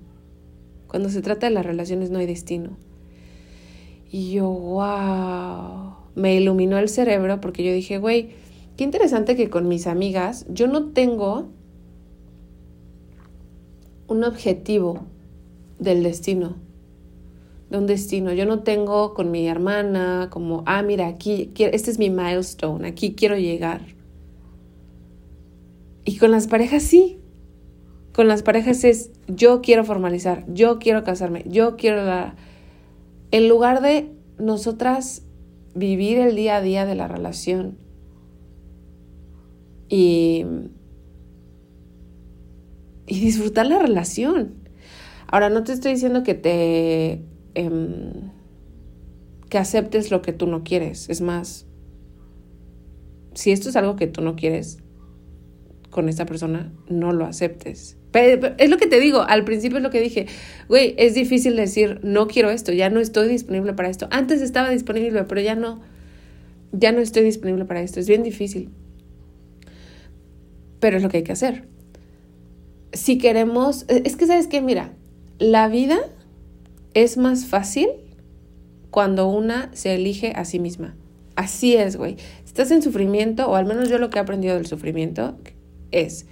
Cuando 0.86 1.08
se 1.08 1.22
trata 1.22 1.46
de 1.46 1.52
las 1.54 1.66
relaciones 1.66 2.10
no 2.10 2.18
hay 2.18 2.26
destino. 2.26 2.76
Y 4.10 4.32
yo, 4.32 4.48
wow, 4.48 5.94
me 6.14 6.36
iluminó 6.36 6.78
el 6.78 6.88
cerebro 6.88 7.40
porque 7.40 7.64
yo 7.64 7.72
dije, 7.72 7.98
güey, 7.98 8.30
qué 8.76 8.84
interesante 8.84 9.36
que 9.36 9.50
con 9.50 9.68
mis 9.68 9.86
amigas 9.86 10.46
yo 10.48 10.66
no 10.66 10.90
tengo 10.90 11.48
un 14.08 14.24
objetivo 14.24 15.06
del 15.78 16.02
destino, 16.02 16.56
de 17.70 17.78
un 17.78 17.86
destino. 17.86 18.32
Yo 18.32 18.46
no 18.46 18.60
tengo 18.60 19.14
con 19.14 19.30
mi 19.30 19.48
hermana 19.48 20.28
como, 20.30 20.62
ah, 20.66 20.82
mira, 20.82 21.06
aquí, 21.08 21.52
este 21.56 21.90
es 21.90 21.98
mi 21.98 22.10
milestone, 22.10 22.88
aquí 22.88 23.14
quiero 23.14 23.36
llegar. 23.36 23.82
Y 26.04 26.18
con 26.18 26.30
las 26.30 26.46
parejas 26.46 26.82
sí. 26.82 27.18
Con 28.12 28.28
las 28.28 28.42
parejas 28.42 28.84
es, 28.84 29.10
yo 29.26 29.60
quiero 29.60 29.84
formalizar, 29.84 30.44
yo 30.48 30.78
quiero 30.78 31.04
casarme, 31.04 31.44
yo 31.46 31.76
quiero 31.76 32.04
la... 32.04 32.36
En 33.30 33.48
lugar 33.48 33.82
de 33.82 34.10
nosotras 34.38 35.22
vivir 35.74 36.18
el 36.18 36.34
día 36.36 36.56
a 36.56 36.62
día 36.62 36.86
de 36.86 36.94
la 36.94 37.08
relación 37.08 37.76
y, 39.88 40.46
y 43.06 43.20
disfrutar 43.20 43.66
la 43.66 43.78
relación. 43.78 44.54
Ahora, 45.26 45.50
no 45.50 45.64
te 45.64 45.72
estoy 45.72 45.92
diciendo 45.92 46.22
que 46.22 46.34
te... 46.34 47.24
Em, 47.56 48.12
que 49.48 49.56
aceptes 49.56 50.10
lo 50.10 50.20
que 50.20 50.34
tú 50.34 50.46
no 50.46 50.62
quieres. 50.62 51.08
Es 51.08 51.22
más, 51.22 51.64
si 53.32 53.50
esto 53.50 53.70
es 53.70 53.76
algo 53.76 53.96
que 53.96 54.06
tú 54.06 54.20
no 54.20 54.36
quieres 54.36 54.78
con 55.88 56.10
esta 56.10 56.26
persona, 56.26 56.70
no 56.90 57.12
lo 57.12 57.24
aceptes. 57.24 57.96
es 58.12 58.70
lo 58.70 58.76
que 58.76 58.86
te 58.86 59.00
digo, 59.00 59.22
al 59.22 59.44
principio 59.44 59.78
es 59.78 59.82
lo 59.82 59.88
que 59.88 60.02
dije, 60.02 60.26
güey, 60.68 60.94
es 60.98 61.14
difícil 61.14 61.56
decir, 61.56 61.98
no 62.02 62.28
quiero 62.28 62.50
esto, 62.50 62.72
ya 62.72 62.90
no 62.90 63.00
estoy 63.00 63.28
disponible 63.28 63.72
para 63.72 63.88
esto. 63.88 64.06
Antes 64.10 64.42
estaba 64.42 64.68
disponible, 64.68 65.24
pero 65.24 65.40
ya 65.40 65.54
no, 65.54 65.80
ya 66.72 66.92
no 66.92 67.00
estoy 67.00 67.22
disponible 67.22 67.64
para 67.64 67.80
esto. 67.80 68.00
Es 68.00 68.08
bien 68.08 68.22
difícil. 68.22 68.68
Pero 70.78 70.98
es 70.98 71.02
lo 71.02 71.08
que 71.08 71.18
hay 71.18 71.22
que 71.22 71.32
hacer. 71.32 71.64
Si 72.92 73.16
queremos, 73.16 73.86
es 73.88 74.16
que 74.16 74.26
sabes 74.26 74.46
que, 74.46 74.60
mira, 74.60 74.92
la 75.38 75.68
vida 75.68 75.98
es 76.96 77.18
más 77.18 77.44
fácil 77.44 77.88
cuando 78.90 79.28
una 79.28 79.70
se 79.74 79.94
elige 79.94 80.32
a 80.34 80.46
sí 80.46 80.58
misma. 80.58 80.96
Así 81.34 81.76
es, 81.76 81.96
güey. 81.96 82.16
Si 82.16 82.46
estás 82.46 82.70
en 82.70 82.80
sufrimiento, 82.80 83.50
o 83.50 83.54
al 83.54 83.66
menos 83.66 83.90
yo 83.90 83.98
lo 83.98 84.08
que 84.08 84.16
he 84.18 84.22
aprendido 84.22 84.54
del 84.54 84.64
sufrimiento 84.64 85.36
es, 85.90 86.24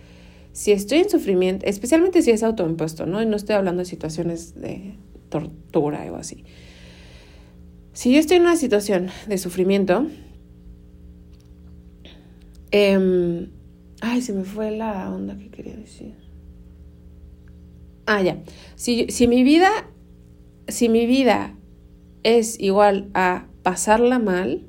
si 0.52 0.72
estoy 0.72 1.00
en 1.00 1.10
sufrimiento, 1.10 1.66
especialmente 1.66 2.22
si 2.22 2.30
es 2.30 2.42
autoimpuesto, 2.42 3.04
¿no? 3.04 3.20
Y 3.20 3.26
no 3.26 3.36
estoy 3.36 3.56
hablando 3.56 3.80
de 3.80 3.84
situaciones 3.84 4.54
de 4.54 4.94
tortura 5.28 6.10
o 6.10 6.16
así. 6.16 6.44
Si 7.92 8.14
yo 8.14 8.18
estoy 8.18 8.38
en 8.38 8.44
una 8.44 8.56
situación 8.56 9.10
de 9.28 9.36
sufrimiento, 9.36 10.06
eh, 12.70 13.48
ay, 14.00 14.22
se 14.22 14.32
me 14.32 14.44
fue 14.44 14.70
la 14.70 15.12
onda 15.12 15.36
que 15.36 15.50
quería 15.50 15.76
decir. 15.76 16.14
Ah, 18.06 18.22
ya. 18.22 18.42
Si, 18.76 19.08
si 19.10 19.28
mi 19.28 19.42
vida, 19.44 19.70
si 20.68 20.88
mi 20.88 21.06
vida 21.06 21.56
es 22.22 22.58
igual 22.60 23.10
a 23.14 23.46
pasarla 23.62 24.18
mal, 24.18 24.66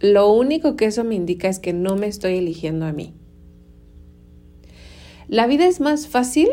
lo 0.00 0.32
único 0.32 0.76
que 0.76 0.86
eso 0.86 1.04
me 1.04 1.14
indica 1.14 1.48
es 1.48 1.58
que 1.58 1.72
no 1.72 1.96
me 1.96 2.06
estoy 2.06 2.38
eligiendo 2.38 2.86
a 2.86 2.92
mí. 2.92 3.14
La 5.28 5.46
vida 5.46 5.66
es 5.66 5.80
más 5.80 6.08
fácil 6.08 6.48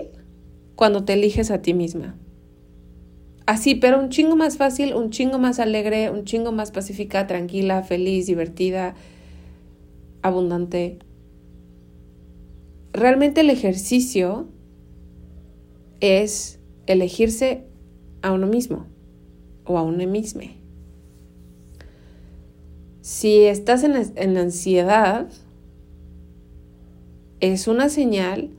cuando 0.75 1.03
te 1.03 1.13
eliges 1.13 1.49
a 1.49 1.61
ti 1.61 1.73
misma. 1.73 2.15
Así, 3.45 3.75
pero 3.75 3.99
un 3.99 4.09
chingo 4.09 4.35
más 4.35 4.57
fácil, 4.57 4.93
un 4.93 5.09
chingo 5.09 5.39
más 5.39 5.59
alegre, 5.59 6.11
un 6.11 6.25
chingo 6.25 6.51
más 6.51 6.71
pacífica, 6.71 7.25
tranquila, 7.27 7.81
feliz, 7.83 8.27
divertida, 8.27 8.93
abundante. 10.21 10.99
Realmente 12.91 13.41
el 13.41 13.49
ejercicio 13.49 14.49
es 16.01 16.59
elegirse 16.87 17.63
a 18.21 18.31
uno 18.33 18.47
mismo 18.47 18.85
o 19.65 19.77
a 19.77 19.83
uno 19.83 20.05
mismo. 20.07 20.41
Si 23.01 23.43
estás 23.43 23.83
en, 23.83 23.95
en 24.15 24.37
ansiedad, 24.37 25.29
es 27.39 27.67
una 27.67 27.89
señal 27.89 28.49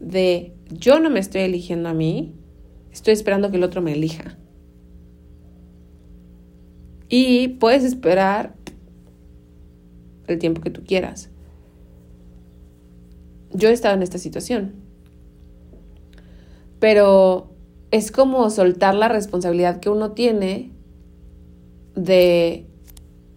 de 0.00 0.54
yo 0.70 1.00
no 1.00 1.10
me 1.10 1.20
estoy 1.20 1.42
eligiendo 1.42 1.88
a 1.88 1.94
mí, 1.94 2.34
estoy 2.92 3.14
esperando 3.14 3.50
que 3.50 3.56
el 3.56 3.64
otro 3.64 3.82
me 3.82 3.92
elija. 3.92 4.38
Y 7.08 7.48
puedes 7.48 7.84
esperar 7.84 8.54
el 10.26 10.38
tiempo 10.38 10.60
que 10.60 10.70
tú 10.70 10.82
quieras. 10.84 11.30
Yo 13.52 13.70
he 13.70 13.72
estado 13.72 13.94
en 13.94 14.02
esta 14.02 14.18
situación. 14.18 14.74
Pero 16.78 17.50
es 17.90 18.12
como 18.12 18.48
soltar 18.50 18.94
la 18.94 19.08
responsabilidad 19.08 19.80
que 19.80 19.90
uno 19.90 20.12
tiene 20.12 20.70
de, 21.94 22.66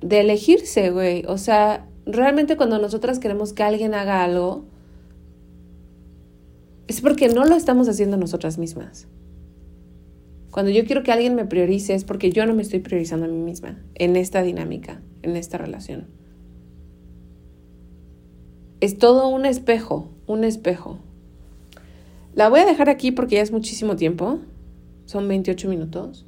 de 0.02 0.20
elegirse, 0.20 0.92
güey. 0.92 1.24
O 1.28 1.38
sea, 1.38 1.88
realmente 2.06 2.58
cuando 2.58 2.80
nosotras 2.80 3.20
queremos 3.20 3.54
que 3.54 3.64
alguien 3.64 3.94
haga 3.94 4.24
algo, 4.24 4.66
es 6.88 7.02
porque 7.02 7.30
no 7.30 7.46
lo 7.46 7.56
estamos 7.56 7.88
haciendo 7.88 8.18
nosotras 8.18 8.58
mismas. 8.58 9.08
Cuando 10.52 10.70
yo 10.72 10.84
quiero 10.86 11.04
que 11.04 11.14
alguien 11.14 11.36
me 11.36 11.46
priorice 11.46 11.94
es 11.94 12.04
porque 12.04 12.32
yo 12.32 12.46
no 12.46 12.54
me 12.54 12.62
estoy 12.62 12.80
priorizando 12.80 13.26
a 13.26 13.30
mí 13.30 13.38
misma 13.38 13.82
en 13.96 14.18
esta 14.18 14.42
dinámica, 14.42 15.02
en 15.22 15.38
esta 15.38 15.58
relación. 15.58 16.08
Es 18.82 18.98
todo 18.98 19.30
un 19.30 19.46
espejo, 19.46 20.10
un 20.28 20.44
espejo. 20.44 20.98
La 22.34 22.50
voy 22.50 22.62
a 22.62 22.66
dejar 22.66 22.90
aquí 22.90 23.12
porque 23.12 23.36
ya 23.36 23.42
es 23.42 23.52
muchísimo 23.52 23.96
tiempo. 23.96 24.40
Son 25.06 25.28
28 25.28 25.68
minutos. 25.68 26.26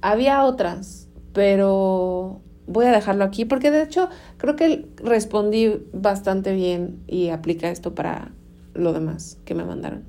Había 0.00 0.44
otras, 0.44 1.08
pero 1.32 2.40
voy 2.66 2.86
a 2.86 2.92
dejarlo 2.92 3.24
aquí 3.24 3.44
porque 3.44 3.70
de 3.70 3.82
hecho 3.82 4.08
creo 4.36 4.54
que 4.54 4.86
respondí 4.96 5.80
bastante 5.92 6.52
bien 6.52 7.00
y 7.06 7.30
aplica 7.30 7.70
esto 7.70 7.94
para 7.94 8.32
lo 8.74 8.92
demás 8.92 9.38
que 9.44 9.54
me 9.54 9.64
mandaron. 9.64 10.04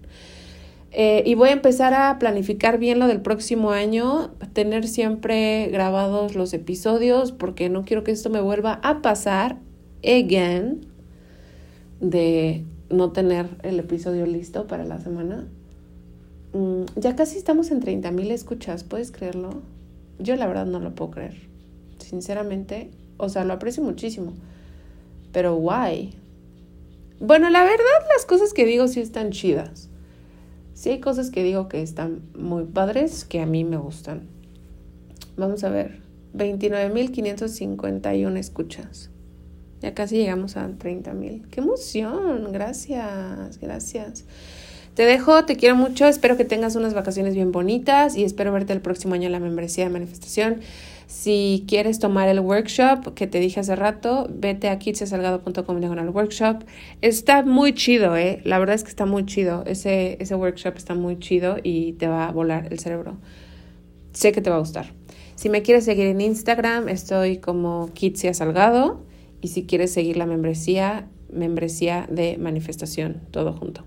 Eh, 0.92 1.24
y 1.26 1.36
voy 1.36 1.50
a 1.50 1.54
empezar 1.54 1.94
a 1.94 2.18
planificar 2.18 2.80
bien 2.80 3.00
lo 3.00 3.08
del 3.08 3.22
próximo 3.22 3.72
año, 3.72 4.32
tener 4.54 4.88
siempre 4.88 5.70
grabados 5.72 6.36
los 6.36 6.52
episodios, 6.54 7.32
porque 7.32 7.70
no 7.70 7.86
quiero 7.86 8.04
que 8.04 8.12
esto 8.12 8.30
me 8.30 8.42
vuelva 8.42 8.80
a 8.84 9.02
pasar 9.02 9.58
again 10.04 10.88
de 12.02 12.66
no 12.90 13.12
tener 13.12 13.48
el 13.64 13.80
episodio 13.80 14.26
listo 14.26 14.68
para 14.68 14.86
la 14.86 15.00
semana. 15.00 15.48
Mm, 16.54 16.84
ya 16.96 17.16
casi 17.16 17.38
estamos 17.38 17.72
en 17.72 17.80
30 17.80 18.12
mil 18.12 18.32
escuchas, 18.32 18.84
¿puedes 18.84 19.12
creerlo? 19.12 19.62
Yo 20.18 20.36
la 20.36 20.48
verdad 20.48 20.66
no 20.66 20.80
lo 20.80 20.96
puedo 20.96 21.12
creer. 21.12 21.36
Sinceramente, 22.00 22.90
o 23.18 23.30
sea, 23.30 23.46
lo 23.46 23.54
aprecio 23.54 23.84
muchísimo. 23.84 24.34
Pero 25.32 25.56
why? 25.56 26.16
Bueno, 27.20 27.50
la 27.50 27.64
verdad 27.64 28.08
las 28.16 28.26
cosas 28.26 28.54
que 28.54 28.66
digo 28.66 28.88
sí 28.88 29.02
están 29.02 29.32
chidas. 29.32 29.90
Sí 30.74 30.90
hay 30.92 31.00
cosas 31.00 31.30
que 31.30 31.44
digo 31.44 31.68
que 31.68 31.82
están 31.82 32.22
muy 32.38 32.64
padres, 32.64 33.26
que 33.26 33.42
a 33.42 33.46
mí 33.46 33.66
me 33.66 33.78
gustan. 33.78 34.28
Vamos 35.36 35.64
a 35.64 35.70
ver. 35.70 36.02
29.551 36.34 38.38
escuchas. 38.38 39.10
Ya 39.82 39.94
casi 39.94 40.18
llegamos 40.18 40.58
a 40.58 40.68
30.000. 40.68 41.48
¡Qué 41.50 41.62
emoción! 41.62 42.52
Gracias, 42.52 43.60
gracias. 43.60 44.26
Te 44.94 45.06
dejo, 45.06 45.46
te 45.46 45.56
quiero 45.56 45.78
mucho, 45.78 46.08
espero 46.08 46.36
que 46.36 46.44
tengas 46.44 46.76
unas 46.76 46.94
vacaciones 46.94 47.34
bien 47.34 47.54
bonitas 47.54 48.18
y 48.18 48.26
espero 48.26 48.52
verte 48.52 48.74
el 48.74 48.82
próximo 48.82 49.14
año 49.14 49.28
en 49.28 49.32
la 49.32 49.40
membresía 49.40 49.86
de 49.86 49.92
manifestación. 49.92 50.60
Si 51.08 51.64
quieres 51.68 52.00
tomar 52.00 52.28
el 52.28 52.42
workshop 52.42 53.14
que 53.14 53.26
te 53.26 53.40
dije 53.40 53.62
hace 53.62 53.76
rato, 53.76 54.28
vete 54.30 54.68
a 54.68 54.78
kitsesalgado.com 54.78 55.82
al 55.98 56.10
workshop. 56.10 56.64
Está 57.02 57.44
muy 57.44 57.74
chido, 57.74 58.18
¿eh? 58.18 58.42
La 58.44 58.60
verdad 58.60 58.76
es 58.76 58.84
que 58.84 58.90
está 58.90 59.06
muy 59.06 59.26
chido. 59.26 59.64
Ese, 59.66 60.18
ese 60.20 60.36
workshop 60.36 60.76
está 60.76 60.96
muy 60.96 61.18
chido 61.18 61.56
y 61.64 61.94
te 61.94 62.08
va 62.08 62.28
a 62.28 62.32
volar 62.32 62.68
el 62.70 62.80
cerebro. 62.80 63.18
Sé 64.12 64.34
que 64.34 64.42
te 64.42 64.50
va 64.50 64.58
a 64.58 64.60
gustar. 64.60 64.92
Si 65.36 65.48
me 65.48 65.62
quieres 65.62 65.86
seguir 65.86 66.08
en 66.08 66.20
Instagram, 66.20 66.90
estoy 66.90 67.38
como 67.38 67.90
Kitsia 67.94 68.34
Salgado. 68.34 69.09
Y 69.42 69.50
si 69.50 69.66
quieres 69.66 69.94
seguir 69.94 70.18
la 70.18 70.26
membresía, 70.26 71.08
membresía 71.32 72.08
de 72.10 72.38
manifestación, 72.38 73.22
todo 73.32 73.54
junto. 73.54 73.84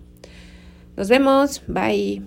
Nos 0.96 1.08
vemos. 1.08 1.62
Bye. 1.66 2.22